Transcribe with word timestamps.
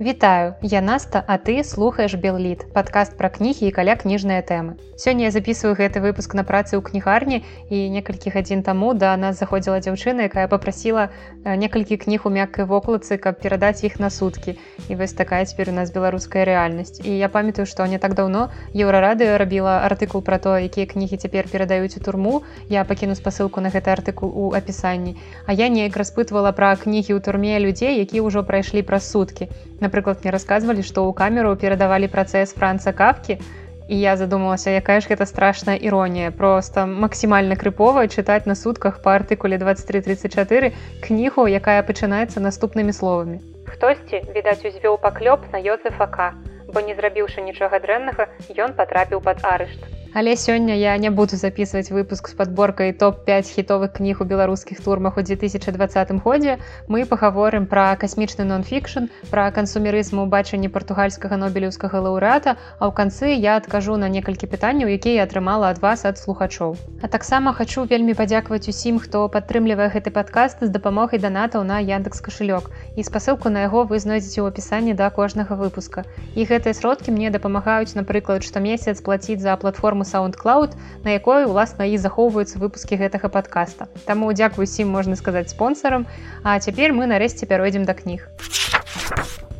Вітаю, 0.00 0.54
я 0.60 0.82
Наста, 0.82 1.24
а 1.26 1.38
ты 1.38 1.64
слухаеш 1.64 2.14
Белліт, 2.20 2.66
падкаст 2.74 3.16
пра 3.16 3.32
кнігі 3.32 3.64
і 3.64 3.72
каля 3.72 3.96
кніжныя 3.96 4.44
тэмы. 4.44 4.76
Сёння 5.00 5.24
я 5.24 5.30
записываю 5.32 5.72
гэты 5.72 6.04
выпуск 6.04 6.36
на 6.36 6.44
працы 6.44 6.76
ў 6.76 6.84
кнігарні 6.84 7.40
і 7.72 7.88
некалькі 7.88 8.28
гадзін 8.28 8.60
таму 8.60 8.92
да 8.92 9.16
нас 9.16 9.40
заходзіла 9.40 9.80
дзяўчына, 9.80 10.28
якая 10.28 10.52
попрасіла 10.52 11.08
э, 11.08 11.56
некалькі 11.56 11.96
кніг 11.96 12.28
у 12.28 12.30
мяккай 12.32 12.68
вокладцы, 12.68 13.16
каб 13.16 13.40
перадаць 13.40 13.88
іх 13.88 13.96
на 13.96 14.12
суткі. 14.12 14.60
І 14.88 15.00
вось 15.00 15.16
такая 15.16 15.48
цяпер 15.48 15.72
у 15.72 15.76
нас 15.80 15.88
беларуская 15.88 16.44
рэальнасць. 16.44 17.00
І 17.00 17.16
я 17.16 17.32
памятаю, 17.32 17.64
што 17.64 17.88
не 17.88 17.96
так 17.96 18.12
даўно 18.12 18.52
еўрарадыё 18.76 19.40
рабіла 19.40 19.80
артыкул 19.88 20.20
пра 20.20 20.36
то, 20.36 20.60
якія 20.60 20.84
кнігі 20.92 21.16
цяпер 21.16 21.48
перадаюць 21.48 21.96
у 21.96 22.04
турму. 22.04 22.44
Я 22.68 22.84
пакіну 22.84 23.16
спасылку 23.16 23.64
на 23.64 23.72
гэты 23.72 23.96
артыкул 23.96 24.28
у 24.28 24.52
апісанні. 24.52 25.16
А 25.48 25.56
я 25.56 25.72
неяк 25.72 25.96
распытвала 25.96 26.52
пра 26.52 26.76
кнігі 26.76 27.16
ў 27.16 27.20
турме 27.24 27.56
людзей, 27.64 27.96
якія 28.04 28.20
ўжо 28.20 28.44
прайшлі 28.44 28.84
праз 28.84 29.08
суткі 29.08 29.48
напрыклад 29.80 30.24
мне 30.24 30.32
рассказывалі 30.34 30.82
што 30.82 31.04
ў 31.06 31.12
камеру 31.14 31.56
перадавалі 31.56 32.08
працэс 32.12 32.54
франца 32.56 32.92
капкі 32.92 33.38
і 33.88 33.96
я 34.00 34.16
задумалася 34.16 34.74
якая 34.74 34.98
ж 35.00 35.10
гэта 35.10 35.26
страшная 35.26 35.76
іронія. 35.76 36.30
Просто 36.30 36.86
максімальна 36.86 37.54
крыпова 37.54 38.06
чытаць 38.10 38.46
на 38.50 38.54
сутках 38.58 38.98
па 39.02 39.14
артыкуле 39.20 39.58
2334 39.62 40.72
кнігу 41.06 41.46
якая 41.46 41.82
пачынаецца 41.86 42.42
наступнымі 42.42 42.92
словамі. 42.92 43.38
Хтосьці 43.70 44.22
відаць 44.34 44.66
узвёў 44.66 44.98
паклёп 44.98 45.46
на 45.52 45.62
йозефака 45.62 46.34
бо 46.72 46.80
не 46.80 46.94
зрабіўшы 46.98 47.42
нічога 47.46 47.78
дрэннага 47.78 48.26
ён 48.58 48.74
патрапіў 48.74 49.22
пад 49.22 49.44
арышт 49.46 49.95
Але 50.18 50.34
сёння 50.34 50.74
я 50.74 50.96
не 50.96 51.10
буду 51.10 51.36
записывать 51.36 51.90
выпуск 51.90 52.28
с 52.28 52.32
подборкой 52.32 52.94
топ-5 52.94 53.52
хітовых 53.52 53.92
кніг 53.92 54.22
у 54.22 54.24
беларускіх 54.24 54.80
турмах 54.80 55.18
у 55.18 55.22
2020 55.22 56.24
годзе. 56.24 56.56
Мы 56.88 57.04
пагаворым 57.04 57.66
пра 57.66 57.92
касмічны 58.00 58.48
нон-фікшн, 58.48 59.12
пра 59.28 59.50
кансумерызм 59.50 60.20
у 60.20 60.24
бачанні 60.24 60.72
партугальскага 60.72 61.36
нобелеўскага 61.36 62.00
лаўрэата, 62.00 62.56
а 62.80 62.88
ў 62.88 62.96
канцы 62.96 63.36
я 63.36 63.60
адкажу 63.60 63.98
на 64.00 64.08
некалькі 64.08 64.48
пытанняў, 64.48 64.88
якія 64.88 65.28
атрымала 65.28 65.68
ад 65.68 65.84
вас 65.84 66.06
ад 66.08 66.16
слухачоў. 66.16 66.80
А 67.04 67.12
таксама 67.12 67.52
хачу 67.52 67.84
вельмі 67.84 68.16
падзякаваць 68.16 68.72
усім, 68.72 68.96
хто 68.96 69.28
падтрымлівае 69.28 69.92
гэты 69.92 70.16
падкаст 70.16 70.64
з 70.64 70.72
дапамогай 70.72 71.20
данатаў 71.20 71.68
на 71.68 71.84
Яндекс 71.84 72.24
кашылёк. 72.24 72.72
І 72.96 73.04
спасылку 73.04 73.52
на 73.52 73.68
яго 73.68 73.84
вы 73.84 74.00
знойдзеце 74.00 74.40
ў 74.40 74.48
апісанні 74.48 74.96
да 74.96 75.12
кожнага 75.12 75.60
выпуска. 75.60 76.08
І 76.32 76.48
гэтыя 76.48 76.72
сродкі 76.72 77.12
мне 77.12 77.28
дапамагаюць, 77.28 77.92
напрыклад, 77.92 78.48
штомесяц 78.48 79.04
плаціць 79.04 79.44
за 79.44 79.60
платформу 79.60 80.05
soundcloud 80.06 80.78
на 81.04 81.18
якой 81.18 81.44
уласна 81.50 81.90
і 81.90 81.98
захоўваюцца 81.98 82.62
выпускі 82.62 82.96
гэтага 83.02 83.28
подкаста 83.28 83.90
Таму 84.06 84.32
дзякую 84.32 84.64
усім 84.70 84.94
можна 84.94 85.18
сказаць 85.20 85.50
спонсорам 85.50 86.06
А 86.42 86.58
цяпер 86.58 86.94
мы 86.94 87.10
нарэшце 87.10 87.50
пяройдзем 87.50 87.84
да 87.84 87.98
кніг 87.98 88.28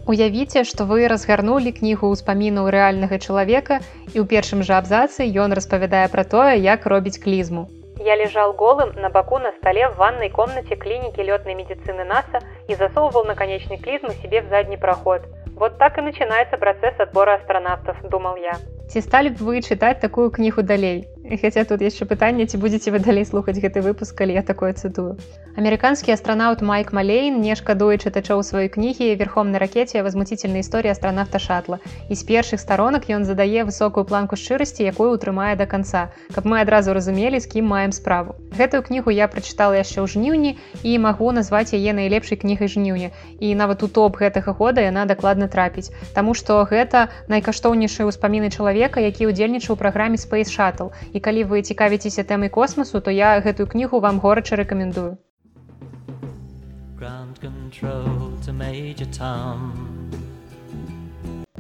Уявіце 0.06 0.62
што 0.62 0.86
вы 0.86 1.10
разгарнулі 1.10 1.74
кнігу 1.74 2.14
ўспамінаў 2.14 2.70
рэальнага 2.70 3.18
чалавека 3.18 3.80
і 4.14 4.22
ў 4.22 4.24
першым 4.30 4.62
жа 4.62 4.78
абзацы 4.78 5.26
ён 5.26 5.50
распавядае 5.58 6.06
пра 6.14 6.22
тое 6.22 6.54
як 6.62 6.86
робіць 6.86 7.18
клізму 7.18 7.66
Я 7.98 8.14
лежал 8.14 8.52
голым 8.52 8.92
на 8.94 9.08
боку 9.10 9.38
на 9.38 9.50
столе 9.52 9.88
в 9.88 9.96
ванной 9.96 10.28
комнате 10.30 10.76
клиники 10.76 11.18
летной 11.20 11.54
медицины 11.54 12.04
НАСА 12.04 12.40
и 12.68 12.74
засовывал 12.74 13.24
наконечник 13.24 13.82
клизмы 13.82 14.10
себе 14.22 14.42
в 14.42 14.48
задний 14.48 14.76
проход. 14.76 15.22
Вот 15.56 15.78
так 15.78 15.96
и 15.98 16.02
начинается 16.02 16.58
процесс 16.58 16.94
отбора 17.00 17.34
астронавтов, 17.34 17.96
думал 18.02 18.36
я. 18.36 18.58
Ці 18.86 19.02
сталі 19.02 19.34
б 19.34 19.42
вы 19.42 19.60
чытаць 19.66 19.98
такую 20.00 20.30
кнігу 20.30 20.62
далей? 20.62 21.08
Хаця 21.42 21.64
тут 21.66 21.82
яшчэ 21.82 22.06
пытанне, 22.06 22.46
ці 22.46 22.56
будзеце 22.62 22.94
вы 22.94 23.02
далей 23.02 23.26
слухаць 23.26 23.58
гэты 23.58 23.82
выпуск, 23.82 24.14
калі 24.14 24.38
я 24.38 24.42
такое 24.46 24.72
цытую. 24.72 25.18
Амерыканскі 25.56 26.12
астранаўт 26.12 26.60
Майк 26.60 26.92
Малейн 26.92 27.40
не 27.40 27.54
шкадуе 27.56 27.96
чытачоў 27.96 28.42
сваёй 28.44 28.68
кнігі 28.68 29.06
верхом 29.16 29.52
на 29.52 29.58
ракете 29.58 30.02
возмуцительная 30.04 30.60
історія 30.60 30.92
астранавта 30.92 31.38
шатла. 31.40 31.78
І 32.12 32.14
з 32.14 32.28
першых 32.28 32.60
старонак 32.60 33.08
ён 33.08 33.24
задае 33.24 33.64
высокую 33.64 34.04
планку 34.04 34.36
шчырасці, 34.36 34.84
якую 34.84 35.16
утрымае 35.16 35.56
да 35.56 35.64
канца, 35.64 36.12
каб 36.34 36.44
мы 36.44 36.60
адразу 36.60 36.92
разумелі, 36.92 37.40
з 37.40 37.48
кім 37.48 37.72
маем 37.72 37.96
справу. 37.96 38.36
Гэтую 38.52 38.82
кнігу 38.84 39.08
я 39.16 39.32
прачытала 39.32 39.80
яшчэ 39.80 40.04
ў 40.04 40.12
жніўні 40.12 40.52
і 40.84 40.92
магу 41.00 41.32
назваць 41.32 41.72
яе 41.72 41.96
найлепшай 41.96 42.36
кнігай 42.36 42.68
жніўня. 42.68 43.16
І 43.40 43.56
нават 43.56 43.80
у 43.80 43.88
топ 43.88 44.20
гэтага 44.20 44.52
года 44.52 44.84
яна 44.84 45.08
дакладна 45.08 45.48
трапіць. 45.48 45.88
Таму 46.12 46.36
што 46.36 46.60
гэта 46.68 47.08
найкаштоўнейшыя 47.32 48.04
ўспаміны 48.12 48.52
чалавека 48.52 49.00
які 49.00 49.32
ўдзельнічаў 49.32 49.72
у 49.72 49.80
праграме 49.80 50.20
space 50.20 50.52
шаттл 50.52 50.92
і 51.16 51.24
калі 51.24 51.48
вы 51.48 51.64
цікавіцеся 51.64 52.28
тэмай 52.28 52.52
космасу 52.52 53.00
то 53.00 53.08
я 53.08 53.40
гэтую 53.40 53.72
кнігу 53.72 54.04
вам 54.04 54.20
горача 54.20 54.60
рэкамендую 54.60 55.16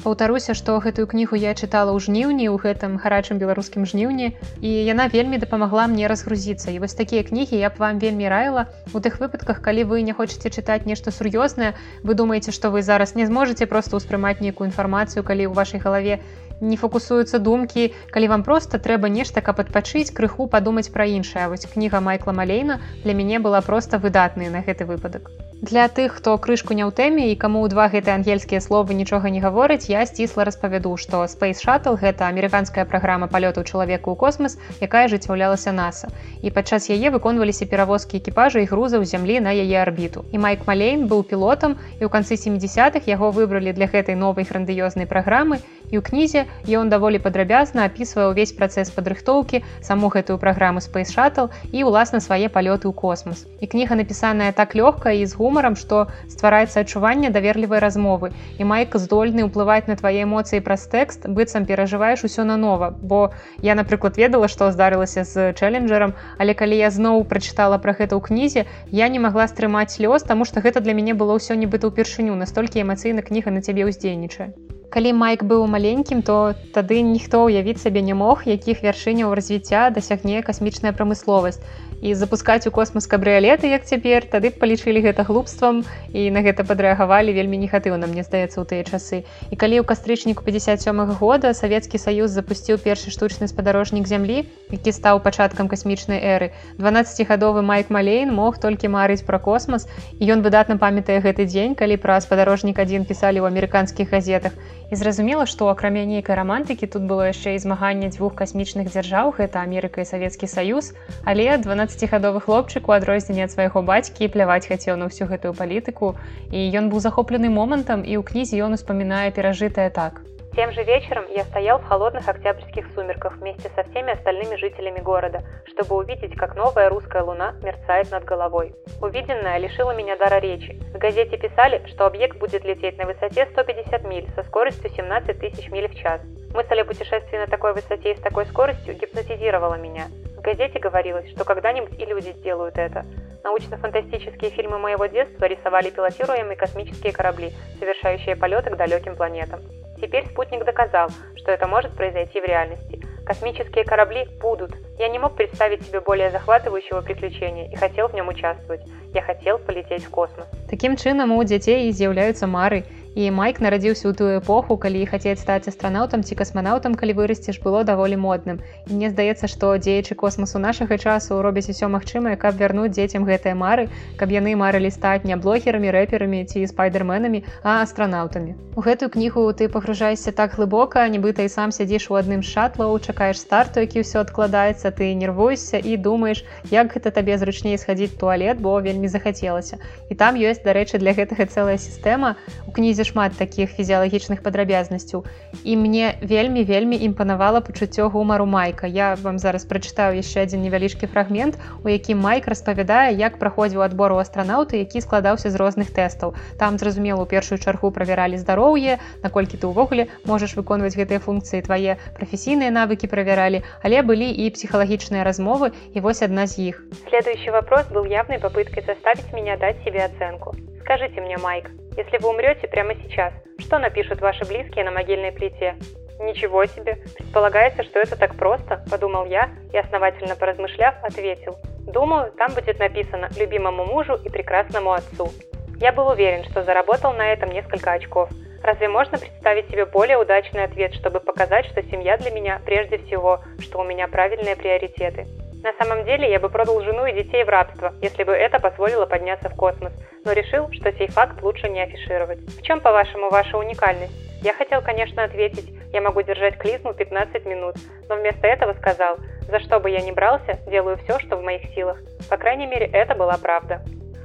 паўтаруся 0.06 0.54
што 0.54 0.78
гэтую 0.82 1.04
кнігу 1.10 1.34
я 1.42 1.50
чытала 1.58 1.90
ў 1.90 1.98
жніўні 2.04 2.46
ў 2.46 2.62
гэтым 2.62 2.94
гарачым 3.02 3.40
беларускім 3.42 3.86
жніўні 3.90 4.28
і 4.62 4.70
яна 4.88 5.06
вельмі 5.10 5.40
дапамагла 5.42 5.86
мне 5.90 6.06
разгрузіцца. 6.12 6.70
І 6.70 6.78
вось 6.78 6.94
такія 6.94 7.26
кнігі 7.26 7.58
я 7.58 7.72
б 7.74 7.82
вам 7.82 7.98
вельмі 7.98 8.30
раіла. 8.30 8.70
У 8.94 9.02
тых 9.02 9.18
выпадках 9.18 9.58
калі 9.66 9.82
вы 9.90 10.06
не 10.06 10.14
хочаце 10.14 10.52
чытаць 10.54 10.86
нешта 10.86 11.10
сур'ёзнае 11.10 11.72
вы 12.06 12.14
думаеце 12.14 12.54
што 12.54 12.70
вы 12.70 12.86
зараз 12.86 13.16
не 13.18 13.26
зможаце 13.26 13.66
просто 13.66 13.98
ўспрымаць 13.98 14.38
нейкую 14.38 14.70
інфармацыю 14.70 15.26
калі 15.26 15.50
ў 15.50 15.58
вашай 15.58 15.82
галаве 15.82 16.22
не 16.60 16.78
фокусуюцца 16.78 17.42
думкі 17.42 17.90
калі 18.14 18.30
вам 18.30 18.46
просто 18.46 18.78
трэба 18.78 19.10
нешта 19.10 19.42
каб 19.42 19.58
адпачыць 19.66 20.14
крыху 20.14 20.46
падумаць 20.46 20.86
пра 20.94 21.10
іншае. 21.18 21.50
Вось 21.50 21.66
кніга 21.66 21.98
майкла 21.98 22.30
малейна 22.30 22.78
для 23.02 23.18
мяне 23.18 23.42
была 23.42 23.58
просто 23.58 23.98
выдатная 23.98 24.54
на 24.54 24.62
гэты 24.62 24.86
выпадак 24.86 25.34
для 25.62 25.88
тых 25.88 26.16
хто 26.16 26.36
крышку 26.36 26.74
не 26.76 26.84
ў 26.84 26.92
тэме 26.92 27.32
і 27.32 27.36
каму 27.40 27.64
два 27.72 27.88
гэтыя 27.88 28.20
ангельскія 28.20 28.60
словы 28.60 28.92
нічога 28.92 29.32
не 29.32 29.40
гаворыць 29.40 29.88
я 29.88 30.04
сцісла 30.04 30.44
распавяду 30.44 30.92
што 31.00 31.24
space 31.32 31.64
шаттл 31.64 31.96
гэта 31.96 32.28
амерыканская 32.28 32.84
праграма 32.84 33.24
палёту 33.24 33.64
чалавеку 33.64 34.12
ў 34.12 34.16
космас 34.20 34.58
якая 34.84 35.08
жыццяўлялася 35.08 35.72
наса 35.72 36.12
і 36.44 36.52
падчас 36.52 36.90
яе 36.92 37.08
выконваліся 37.08 37.64
перавозкі 37.72 38.20
экіпажа 38.20 38.60
і 38.60 38.68
грузаў 38.68 39.08
зямлі 39.08 39.40
на 39.40 39.56
яе 39.56 39.80
арбіту. 39.80 40.28
І 40.28 40.36
майк 40.44 40.68
малейн 40.68 41.08
быў 41.08 41.24
пілотам 41.24 41.80
і 42.00 42.04
ў 42.04 42.08
канцы 42.12 42.36
70-х 42.36 43.08
яго 43.08 43.32
выбралі 43.32 43.72
для 43.72 43.88
гэтай 43.88 44.12
новай 44.12 44.44
грандыёзнай 44.44 45.08
праграмы 45.08 45.64
і 45.90 45.98
ў 45.98 46.02
кнізе 46.02 46.46
ён 46.66 46.90
даволі 46.92 47.22
падрабязна 47.22 47.86
апісвае 47.86 48.30
ўвесь 48.32 48.56
працэс 48.56 48.90
падрыхтоўкі 48.90 49.62
саму 49.80 50.10
гэтую 50.12 50.38
праграму 50.42 50.82
space 50.84 51.14
шаттл 51.14 51.52
і 51.72 51.86
ўласна 51.86 52.20
свае 52.20 52.50
палёты 52.50 52.90
ў 52.90 52.94
космос 52.94 53.46
і 53.60 53.66
кніга 53.66 53.96
напісаная 53.98 54.52
так 54.52 54.74
лёгка 54.74 55.12
і 55.12 55.24
з 55.26 55.34
гумарам 55.38 55.76
што 55.76 56.06
ствараецца 56.28 56.80
адчуванне 56.82 57.30
даверлівай 57.30 57.80
размовы. 57.80 58.32
І 58.58 58.64
майка 58.64 58.98
здольны 58.98 59.46
ўплываць 59.48 59.88
на 59.90 59.96
твае 59.96 60.24
эмоцыі 60.26 60.62
праз 60.66 60.86
тэкст 60.92 61.26
быццам 61.28 61.66
перажываеш 61.70 62.24
усё 62.28 62.44
нанова. 62.44 62.90
Бо 62.90 63.32
я 63.62 63.74
напрыклад 63.74 64.16
ведала 64.16 64.48
што 64.48 64.70
здарылася 64.72 65.24
з 65.24 65.52
чэленджерам 65.52 66.14
але 66.38 66.54
калі 66.54 66.76
я 66.76 66.90
зноў 66.90 67.24
прачытала 67.24 67.78
пра 67.78 67.96
гэта 67.98 68.16
ў 68.16 68.22
кнізе 68.28 68.66
я 68.90 69.08
не 69.08 69.18
магла 69.18 69.48
стрымаць 69.48 69.98
лёс 70.00 70.22
таму 70.22 70.44
што 70.44 70.60
гэта 70.60 70.80
для 70.80 70.94
мяне 70.94 71.14
было 71.14 71.36
ўсё 71.40 71.54
нібыта 71.54 71.92
ўпершыню. 71.92 72.34
Настолькі 72.34 72.82
эмацыйна 72.82 73.22
кніга 73.22 73.50
на 73.50 73.60
цябе 73.60 73.88
ўздзейнічае 73.88 74.65
калі 74.96 75.12
майк 75.12 75.42
быў 75.44 75.66
маленькім 75.68 76.22
то 76.24 76.56
тады 76.72 77.04
ніхто 77.04 77.44
ўявіць 77.44 77.82
сабе 77.84 78.00
не 78.00 78.14
мог 78.16 78.48
якіх 78.48 78.80
вяршыняў 78.80 79.34
развіцця 79.36 79.90
дасягне 79.92 80.40
касмічная 80.40 80.96
прамысловасць. 80.96 81.60
І 82.00 82.12
запускаць 82.16 82.68
у 82.68 82.70
космос 82.72 83.08
кабрыялеты 83.08 83.68
як 83.72 83.84
цяпер 83.84 84.24
тады 84.24 84.48
палічылі 84.52 85.00
гэта 85.04 85.24
глупствам 85.28 85.84
і 86.12 86.28
на 86.32 86.40
гэта 86.44 86.64
падрэагавалі 86.64 87.32
вельмі 87.36 87.60
негатыўна 87.60 88.08
мне 88.08 88.24
здаецца 88.24 88.56
ў 88.56 88.64
тыя 88.68 88.88
часы. 88.88 89.24
І 89.52 89.56
калі 89.56 89.80
ў 89.80 89.84
кастрычніку 89.84 90.44
57 90.44 90.96
-го 90.96 91.12
года 91.20 91.52
савецкі 91.52 92.00
саюз 92.00 92.32
запусціў 92.32 92.80
першы 92.80 93.12
штучны 93.12 93.48
спадарожнік 93.52 94.08
зямлі 94.08 94.48
які 94.70 94.92
стаў 94.92 95.20
пачаткам 95.22 95.68
касмічнай 95.68 96.20
эры 96.20 96.50
12гадовы 96.78 97.62
майк 97.62 97.90
малейн 97.90 98.32
мог 98.32 98.58
толькі 98.58 98.88
марыць 98.88 99.24
пра 99.24 99.38
космас 99.38 99.88
і 100.20 100.32
ён 100.32 100.42
выдатна 100.42 100.76
памятае 100.76 101.20
гэты 101.20 101.46
дзень 101.46 101.74
калі 101.74 101.96
пра 101.96 102.20
спадарожнік 102.20 102.78
адзін 102.78 103.04
пісалі 103.04 103.40
ў 103.40 103.46
амерыканскіх 103.52 104.10
газетах 104.10 104.52
і 104.90 104.96
зразумела 104.96 105.46
што 105.46 105.68
акрамя 105.72 106.04
нейкай 106.06 106.36
рамантыкі 106.38 106.86
тут 106.86 107.02
было 107.10 107.30
яшчэ 107.32 107.56
і 107.56 107.62
змаганне 107.64 108.10
дзвюх 108.14 108.38
касмічных 108.38 108.92
дзяржаў 108.92 109.34
гэта 109.38 109.64
Амерыка 109.66 110.04
і 110.04 110.08
савецкі 110.12 110.46
саюз. 110.46 110.92
Але 111.24 111.50
12 111.58 111.96
15гадовы 111.96 112.40
хлопчык 112.40 112.88
у 112.88 112.92
адрозненне 112.92 113.48
ад 113.48 113.52
свайго 113.56 113.82
бацькі 113.82 114.28
пляваць 114.28 114.66
хацеў 114.68 114.96
на 115.00 115.10
ўсю 115.10 115.26
гэтую 115.26 115.52
палітыку. 115.58 116.14
І 116.52 116.70
ён 116.78 116.92
быў 116.92 117.02
захоплены 117.02 117.50
момантам 117.50 118.06
і 118.06 118.14
ў 118.18 118.22
кнізе 118.22 118.62
ён 118.62 118.78
успамінае 118.78 119.30
перажытае 119.34 119.90
так 119.90 120.22
Тем 120.56 120.72
же 120.72 120.82
вечером 120.82 121.26
я 121.28 121.44
стоял 121.44 121.78
в 121.78 121.84
холодных 121.84 122.26
октябрьских 122.28 122.86
сумерках 122.94 123.36
вместе 123.36 123.70
со 123.76 123.84
всеми 123.84 124.12
остальными 124.12 124.56
жителями 124.56 125.00
города, 125.00 125.42
чтобы 125.66 125.96
увидеть, 125.96 126.34
как 126.34 126.56
новая 126.56 126.88
русская 126.88 127.22
луна 127.22 127.54
мерцает 127.62 128.10
над 128.10 128.24
головой. 128.24 128.74
Увиденное 129.02 129.58
лишило 129.58 129.94
меня 129.94 130.16
дара 130.16 130.38
речи. 130.38 130.80
В 130.94 130.98
газете 130.98 131.36
писали, 131.36 131.86
что 131.86 132.06
объект 132.06 132.38
будет 132.38 132.64
лететь 132.64 132.96
на 132.96 133.04
высоте 133.04 133.46
150 133.52 134.04
миль 134.04 134.28
со 134.34 134.42
скоростью 134.44 134.88
17 134.88 135.38
тысяч 135.38 135.70
миль 135.70 135.88
в 135.88 135.94
час. 135.94 136.22
Мысль 136.54 136.80
о 136.80 136.84
путешествии 136.86 137.36
на 137.36 137.46
такой 137.46 137.74
высоте 137.74 138.12
и 138.12 138.16
с 138.16 138.20
такой 138.20 138.46
скоростью 138.46 138.94
гипнотизировала 138.94 139.74
меня 139.74 140.06
газете 140.46 140.78
говорилось, 140.78 141.28
что 141.30 141.44
когда-нибудь 141.44 141.98
и 141.98 142.04
люди 142.04 142.30
сделают 142.38 142.78
это. 142.78 143.04
Научно-фантастические 143.42 144.52
фильмы 144.52 144.78
моего 144.78 145.06
детства 145.06 145.44
рисовали 145.46 145.90
пилотируемые 145.90 146.56
космические 146.56 147.12
корабли, 147.12 147.52
совершающие 147.80 148.36
полеты 148.36 148.70
к 148.70 148.76
далеким 148.76 149.16
планетам. 149.16 149.60
Теперь 150.00 150.26
спутник 150.26 150.64
доказал, 150.64 151.08
что 151.36 151.52
это 151.52 151.66
может 151.66 151.92
произойти 151.92 152.40
в 152.40 152.44
реальности. 152.44 153.00
Космические 153.24 153.84
корабли 153.84 154.28
будут. 154.40 154.72
Я 154.98 155.08
не 155.08 155.18
мог 155.18 155.34
представить 155.34 155.82
себе 155.82 156.00
более 156.00 156.30
захватывающего 156.30 157.00
приключения 157.00 157.68
и 157.70 157.74
хотел 157.74 158.08
в 158.08 158.14
нем 158.14 158.28
участвовать. 158.28 158.82
Я 159.12 159.22
хотел 159.22 159.58
полететь 159.58 160.04
в 160.04 160.10
космос. 160.10 160.46
Таким 160.70 160.96
чынам 160.96 161.32
у 161.32 161.42
дзяцей 161.42 161.90
з'яўляюцца 161.90 162.46
мары 162.46 162.84
і 163.16 163.30
майк 163.32 163.60
нарадзіўся 163.64 164.06
ў 164.06 164.12
тую 164.12 164.32
эпоху 164.44 164.76
калі 164.76 165.00
хацець 165.08 165.40
стаць 165.40 165.72
астранаўтам 165.72 166.20
ці 166.20 166.36
касманаўтам 166.36 166.94
калі 167.00 167.16
вырасціш 167.16 167.58
было 167.64 167.80
даволі 167.88 168.20
модным. 168.20 168.60
І 168.84 168.92
мне 168.92 169.08
здаецца 169.08 169.48
што 169.48 169.72
дзеячы 169.80 170.12
космасу 170.14 170.60
нашага 170.60 171.00
часу 171.00 171.40
робяць 171.40 171.72
усё 171.72 171.88
магчымае 171.88 172.36
каб 172.36 172.60
вярнуць 172.60 172.92
дзецям 172.92 173.24
гэтыя 173.24 173.56
мары 173.56 173.88
каб 174.20 174.36
яны 174.36 174.52
марылі 174.60 174.92
стаць 174.92 175.24
не 175.24 175.40
блогерамі 175.40 175.96
рэперамі 175.96 176.44
ці 176.44 176.68
спайдерменамі 176.68 177.40
а 177.64 177.80
астранаўтамі 177.80 178.52
у 178.76 178.84
гэтую 178.84 179.08
кнігу 179.08 179.48
ты 179.56 179.72
пагружаешся 179.72 180.36
так 180.36 180.52
глыбока 180.60 181.08
нібыта 181.08 181.48
і 181.48 181.48
сам 181.48 181.72
сядзіш 181.72 182.10
у 182.12 182.20
адным 182.20 182.44
з 182.44 182.52
шатлаў 182.52 183.00
чакаеш 183.00 183.40
старту 183.40 183.80
які 183.80 184.04
ўсё 184.04 184.20
адкладаецца 184.28 184.92
ты 184.92 185.16
нервуешся 185.16 185.80
і 185.80 185.96
думаеш 185.96 186.44
як 186.70 186.92
гэта 186.92 187.16
табе 187.16 187.40
зручней 187.40 187.80
схадзіць 187.80 188.20
туалет 188.20 188.60
бо 188.60 188.76
вельмі 188.80 189.08
захацелася. 189.08 189.78
І 190.10 190.14
там 190.14 190.36
ёсць 190.36 190.60
дарэчы 190.64 191.00
для 191.00 191.16
гэтага 191.16 191.46
цэлая 191.46 191.78
сістэма. 191.80 192.36
У 192.68 192.72
кнізе 192.76 193.05
шмат 193.06 193.36
такіх 193.38 193.70
фізіялагічных 193.78 194.42
падрабязнасцяў. 194.42 195.24
І 195.64 195.76
мне 195.76 196.14
вельмі 196.20 196.64
вельмі 196.66 196.98
імпанавала 196.98 197.60
пачуццё 197.60 198.08
гумару 198.10 198.46
майка. 198.46 198.86
Я 198.86 199.14
вам 199.22 199.38
зараз 199.38 199.64
прачытаю 199.64 200.18
яшчэ 200.18 200.42
адзін 200.46 200.66
невялічкі 200.66 201.06
фрагмент 201.06 201.58
у 201.84 201.88
якім 201.88 202.20
майк 202.20 202.48
распавядае 202.50 203.14
як 203.14 203.38
праходзіў 203.38 203.86
адбор 203.86 204.12
у 204.12 204.20
астранаўты 204.22 204.82
які 204.82 205.00
складаўся 205.00 205.50
з 205.50 205.56
розных 205.56 205.94
тэстаў. 205.94 206.34
Там 206.58 206.78
зразумела 206.78 207.22
у 207.22 207.30
першую 207.30 207.58
чаргу 207.58 207.90
правяралі 207.90 208.38
здароўе 208.42 208.98
наколькі 209.22 209.56
ты 209.56 209.70
ўвогуле 209.70 210.08
можаш 210.26 210.56
выконваць 210.58 210.96
гэтыя 210.98 211.22
функцыі. 211.22 211.62
Твае 211.62 211.98
прафесійныя 212.18 212.70
навыкі 212.70 213.06
правяралі 213.06 213.62
але 213.82 214.02
былі 214.02 214.28
і 214.30 214.50
псіхалагічныя 214.50 215.24
размовы 215.24 215.72
і 215.94 216.00
вось 216.00 216.22
адна 216.22 216.46
з 216.46 216.74
іх. 216.74 216.82
Следующий 217.08 217.50
вопрос 217.50 217.86
был 217.92 218.04
явной 218.04 218.38
попыткой 218.38 218.84
заставить 218.86 219.32
меня 219.32 219.56
дать 219.56 219.76
себе 219.84 220.04
оценку 220.04 220.56
скажите 220.86 221.20
мне 221.20 221.36
майк 221.36 221.68
Если 221.96 222.16
вы 222.18 222.28
умрете 222.28 222.68
прямо 222.68 222.94
сейчас, 222.94 223.32
что 223.58 223.78
напишут 223.80 224.20
ваши 224.20 224.44
близкие 224.44 224.84
на 224.84 224.92
могильной 224.92 225.32
плите? 225.32 225.74
Ничего 226.20 226.64
себе! 226.64 226.98
Предполагается, 227.16 227.82
что 227.82 227.98
это 227.98 228.16
так 228.16 228.36
просто, 228.36 228.84
подумал 228.88 229.24
я 229.26 229.50
и, 229.72 229.76
основательно 229.76 230.36
поразмышляв, 230.36 230.94
ответил. 231.02 231.58
Думаю, 231.92 232.30
там 232.32 232.54
будет 232.54 232.78
написано 232.78 233.28
«любимому 233.36 233.84
мужу 233.84 234.14
и 234.14 234.28
прекрасному 234.28 234.92
отцу». 234.92 235.30
Я 235.78 235.92
был 235.92 236.06
уверен, 236.06 236.44
что 236.44 236.62
заработал 236.62 237.12
на 237.12 237.32
этом 237.32 237.50
несколько 237.50 237.92
очков. 237.92 238.30
Разве 238.62 238.88
можно 238.88 239.18
представить 239.18 239.68
себе 239.68 239.86
более 239.86 240.16
удачный 240.16 240.64
ответ, 240.64 240.94
чтобы 240.94 241.18
показать, 241.18 241.66
что 241.66 241.82
семья 241.82 242.16
для 242.16 242.30
меня 242.30 242.60
прежде 242.64 242.98
всего, 242.98 243.40
что 243.58 243.80
у 243.80 243.84
меня 243.84 244.06
правильные 244.06 244.56
приоритеты? 244.56 245.26
На 245.63 245.73
самом 245.73 246.05
деле 246.05 246.29
я 246.29 246.39
бы 246.39 246.49
продал 246.49 246.81
жену 246.81 247.05
и 247.05 247.13
детей 247.13 247.43
в 247.43 247.49
рабство, 247.49 247.93
если 248.01 248.23
бы 248.23 248.31
это 248.31 248.59
позволило 248.59 249.05
подняться 249.05 249.49
в 249.49 249.55
космос, 249.55 249.93
но 250.25 250.31
решил, 250.31 250.71
что 250.71 250.91
сей 250.93 251.07
факт 251.07 251.41
лучше 251.43 251.69
не 251.69 251.81
афишировать. 251.81 252.39
В 252.39 252.61
чем, 252.63 252.81
по-вашему, 252.81 253.29
ваша 253.29 253.57
уникальность? 253.57 254.13
Я 254.41 254.53
хотел, 254.53 254.81
конечно, 254.81 255.23
ответить, 255.23 255.71
я 255.93 256.01
могу 256.01 256.23
держать 256.23 256.57
клизму 256.57 256.93
15 256.95 257.45
минут, 257.45 257.75
но 258.09 258.15
вместо 258.15 258.47
этого 258.47 258.73
сказал, 258.73 259.17
за 259.47 259.59
что 259.59 259.79
бы 259.79 259.91
я 259.91 260.01
ни 260.01 260.11
брался, 260.11 260.57
делаю 260.67 260.97
все, 260.97 261.19
что 261.19 261.37
в 261.37 261.43
моих 261.43 261.61
силах. 261.75 261.97
По 262.27 262.37
крайней 262.37 262.65
мере, 262.65 262.87
это 262.87 263.15
была 263.15 263.37
правда. 263.37 263.81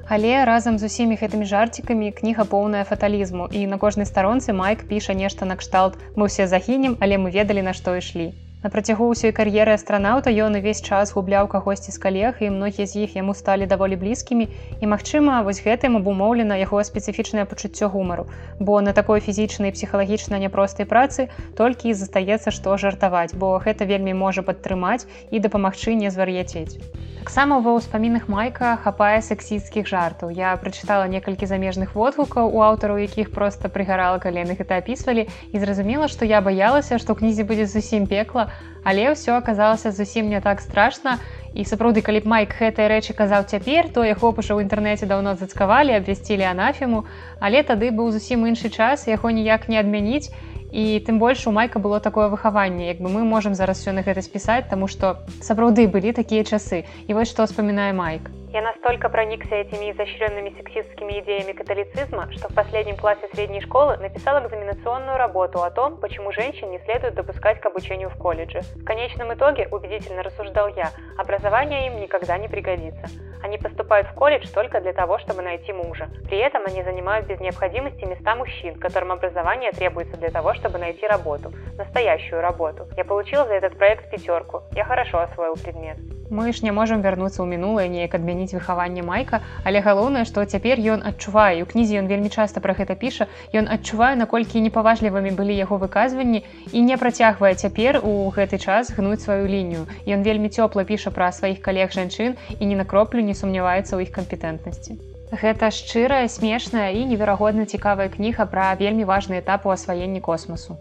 Але 0.08 0.44
разам 0.44 0.78
з 0.78 0.87
усімі 0.87 1.19
гэтымі 1.19 1.44
жарцікамі 1.44 2.12
кніга 2.12 2.44
поўная 2.46 2.84
фаталізму 2.87 3.48
і 3.50 3.66
на 3.66 3.78
кожнай 3.78 4.06
старонцы 4.06 4.54
майк 4.54 4.87
піша 4.87 5.19
нешта 5.19 5.44
накшталт 5.50 5.98
мы 6.14 6.31
ўсе 6.31 6.46
загінем 6.46 6.94
але 7.02 7.19
мы 7.19 7.34
ведалі 7.34 7.66
на 7.66 7.75
што 7.75 7.98
ішлі 7.98 8.31
На 8.63 8.69
працягу 8.69 9.05
ўсёй 9.09 9.31
кар'еры 9.33 9.73
астранаўта 9.73 10.29
ён 10.45 10.53
увесь 10.57 10.83
час 10.85 11.13
губляў 11.17 11.47
кагосьці 11.49 11.89
з 11.95 11.97
калег 11.97 12.43
і 12.45 12.51
многія 12.53 12.85
з 12.85 13.09
іх 13.09 13.15
яму 13.17 13.33
сталі 13.33 13.65
даволі 13.65 13.97
блізкімі. 13.97 14.45
І 14.77 14.85
магчыма 14.85 15.41
вось 15.41 15.63
гэтым 15.65 15.97
абумоўлена 15.97 16.61
яго 16.61 16.77
спецыфічнае 16.85 17.49
пачуццё 17.49 17.89
гумару. 17.89 18.29
Бо 18.61 18.77
на 18.85 18.93
такой 18.93 19.25
фізічнай 19.25 19.73
псіхалагічна 19.73 20.37
няпростай 20.37 20.85
працы 20.85 21.33
толькі 21.57 21.89
і 21.89 21.97
застаецца 21.97 22.53
што 22.53 22.77
жартаваць 22.77 23.33
бо 23.33 23.57
гэта 23.57 23.89
вельмі 23.89 24.13
можа 24.13 24.45
падтрымаць 24.45 25.09
і 25.33 25.41
дапамагчы 25.41 25.97
не 25.97 26.13
звар'яцець. 26.13 26.77
Таксама 27.21 27.61
ва 27.65 27.77
ўспамінах 27.77 28.29
майка 28.29 28.77
хапае 28.81 29.21
сексісцкіх 29.25 29.89
жартаў. 29.89 30.33
Я 30.33 30.53
прачытала 30.57 31.05
некалькі 31.09 31.49
замежных 31.49 31.93
водгукаў 31.97 32.49
у 32.49 32.61
аўтараў 32.65 33.01
якіх 33.01 33.33
проста 33.33 33.69
прыгарала 33.69 34.21
каленых 34.21 34.61
гэта 34.61 34.81
апісвалі 34.81 35.25
і 35.49 35.57
зразумела 35.61 36.09
што 36.09 36.25
я 36.25 36.41
баялася 36.41 36.97
што 37.01 37.17
кнізе 37.17 37.45
будзе 37.45 37.69
зусім 37.69 38.09
пекла 38.09 38.50
але 38.83 39.13
ўсё 39.13 39.38
аказалася 39.38 39.92
зусім 39.92 40.30
не 40.30 40.42
так 40.42 40.62
страшна. 40.62 41.19
І 41.53 41.68
сапраўды 41.68 42.01
калі 42.01 42.24
б 42.24 42.31
майк 42.31 42.56
гэтыя 42.56 42.88
рэчы 42.88 43.13
казаў 43.13 43.44
цяпер 43.44 43.92
то 43.92 44.07
яго 44.07 44.31
паша 44.31 44.56
ў 44.56 44.63
інтэрнэце 44.65 45.06
даўно 45.06 45.36
зацкавалі 45.36 45.94
абвясцілі 46.00 46.48
анафему. 46.48 47.06
Але 47.39 47.63
тады 47.63 47.92
быў 47.92 48.12
зусім 48.15 48.48
іншы 48.48 48.71
час 48.71 49.07
яго 49.12 49.30
ніяк 49.30 49.68
не 49.68 49.77
адмяніць. 49.77 50.31
І 50.71 51.03
тым 51.03 51.19
больш 51.19 51.45
у 51.48 51.51
майка 51.51 51.83
было 51.83 52.00
такое 52.00 52.31
выхаванне 52.31 52.88
як 52.88 53.03
бы 53.03 53.12
мы 53.12 53.27
можемм 53.27 53.56
зараз 53.56 53.83
все 53.83 53.92
на 53.92 54.07
гэта 54.07 54.24
спісаць 54.24 54.71
таму 54.71 54.88
што 54.88 55.19
сапраўды 55.44 55.92
былі 55.92 56.15
такія 56.15 56.47
часы. 56.47 56.88
І 57.07 57.13
вось 57.13 57.27
што 57.27 57.44
ўспамінае 57.44 57.92
майк 57.92 58.40
Я 58.53 58.62
настолько 58.62 59.07
проникся 59.07 59.56
этими 59.56 59.92
изощренными 59.92 60.50
сексистскими 60.57 61.21
идеями 61.21 61.53
католицизма, 61.53 62.30
что 62.33 62.50
в 62.50 62.53
последнем 62.53 62.98
классе 62.98 63.30
средней 63.31 63.62
школы 63.62 63.95
написал 63.95 64.45
экзаменационную 64.45 65.18
работу 65.18 65.63
о 65.63 65.71
том, 65.71 65.95
почему 65.95 66.33
женщин 66.33 66.69
не 66.69 66.80
следует 66.80 67.15
допускать 67.15 67.62
к 67.62 67.65
обучению 67.65 68.09
в 68.09 68.18
колледже. 68.18 68.59
В 68.75 68.83
конечном 68.83 69.33
итоге, 69.33 69.69
убедительно 69.71 70.21
рассуждал 70.21 70.68
я, 70.75 70.92
образование 71.18 71.88
им 71.88 72.01
никогда 72.01 72.38
не 72.38 72.50
пригодится. 72.50 73.07
Они 73.42 73.57
поступают 73.57 74.07
в 74.09 74.13
колледж 74.15 74.45
только 74.54 74.81
для 74.81 74.92
того, 74.92 75.18
чтобы 75.19 75.42
найти 75.42 75.71
мужа. 75.71 76.09
При 76.27 76.38
этом 76.38 76.65
они 76.65 76.83
занимают 76.83 77.27
без 77.27 77.39
необходимости 77.39 78.04
места 78.04 78.36
мужчин, 78.36 78.77
которым 78.77 79.13
образование 79.13 79.71
требуется 79.71 80.18
для 80.18 80.30
того, 80.30 80.56
чтобы 80.56 80.77
найти 80.77 81.07
работу. 81.07 81.54
Настоящую 81.77 82.42
работу. 82.42 82.86
Я 82.97 83.06
получил 83.06 83.45
за 83.45 83.54
этот 83.54 83.77
проект 83.77 84.12
пятерку. 84.12 84.63
Я 84.74 84.83
хорошо 84.83 85.19
освоил 85.21 85.56
предмет. 85.56 85.97
Мы 86.31 86.54
ж 86.56 86.63
не 86.63 86.72
можам 86.72 87.01
вярнуцца 87.04 87.44
ў 87.44 87.48
мінулае 87.51 87.92
неяк 87.92 88.13
адмяніць 88.16 88.56
выхаванне 88.56 89.04
майка 89.04 89.42
але 89.68 89.81
галоўнае 89.83 90.24
што 90.30 90.45
цяпер 90.48 90.80
ён 90.94 91.04
адчувае 91.10 91.60
у 91.63 91.68
кнізе 91.68 92.00
ён 92.01 92.07
вельмі 92.07 92.31
часта 92.31 92.63
пра 92.63 92.71
гэта 92.78 92.95
піша 93.02 93.28
ён 93.52 93.68
адчувае 93.76 94.16
наколькі 94.16 94.64
непаважлівымі 94.64 95.35
былі 95.35 95.57
яго 95.59 95.76
выказванні 95.81 96.40
і 96.71 96.85
не 96.88 96.95
працягвае 97.02 97.52
цяпер 97.59 98.00
у 98.00 98.31
гэты 98.38 98.64
час 98.64 98.95
гнуць 98.95 99.19
сваю 99.28 99.44
лінію. 99.52 99.83
Ён 100.07 100.23
вельмі 100.23 100.47
цёпла 100.47 100.88
піша 100.88 101.11
пра 101.11 101.28
сваіх 101.35 101.59
калег 101.68 101.92
жанчын 101.92 102.40
і 102.59 102.64
не 102.64 102.80
на 102.80 102.88
кроплю 102.88 103.19
не 103.19 103.35
сумняваецца 103.35 104.00
ў 104.00 104.07
іх 104.07 104.16
кампетэнтнасці. 104.16 104.95
Гэта 105.44 105.68
шчырая 105.76 106.31
смешная 106.31 106.95
і 106.95 107.04
неверагодна 107.11 107.68
цікавая 107.68 108.07
кніга 108.07 108.47
пра 108.47 108.71
вельмі 108.80 109.04
важны 109.04 109.44
этап 109.44 109.68
у 109.68 109.76
асваенні 109.76 110.23
космасу 110.23 110.80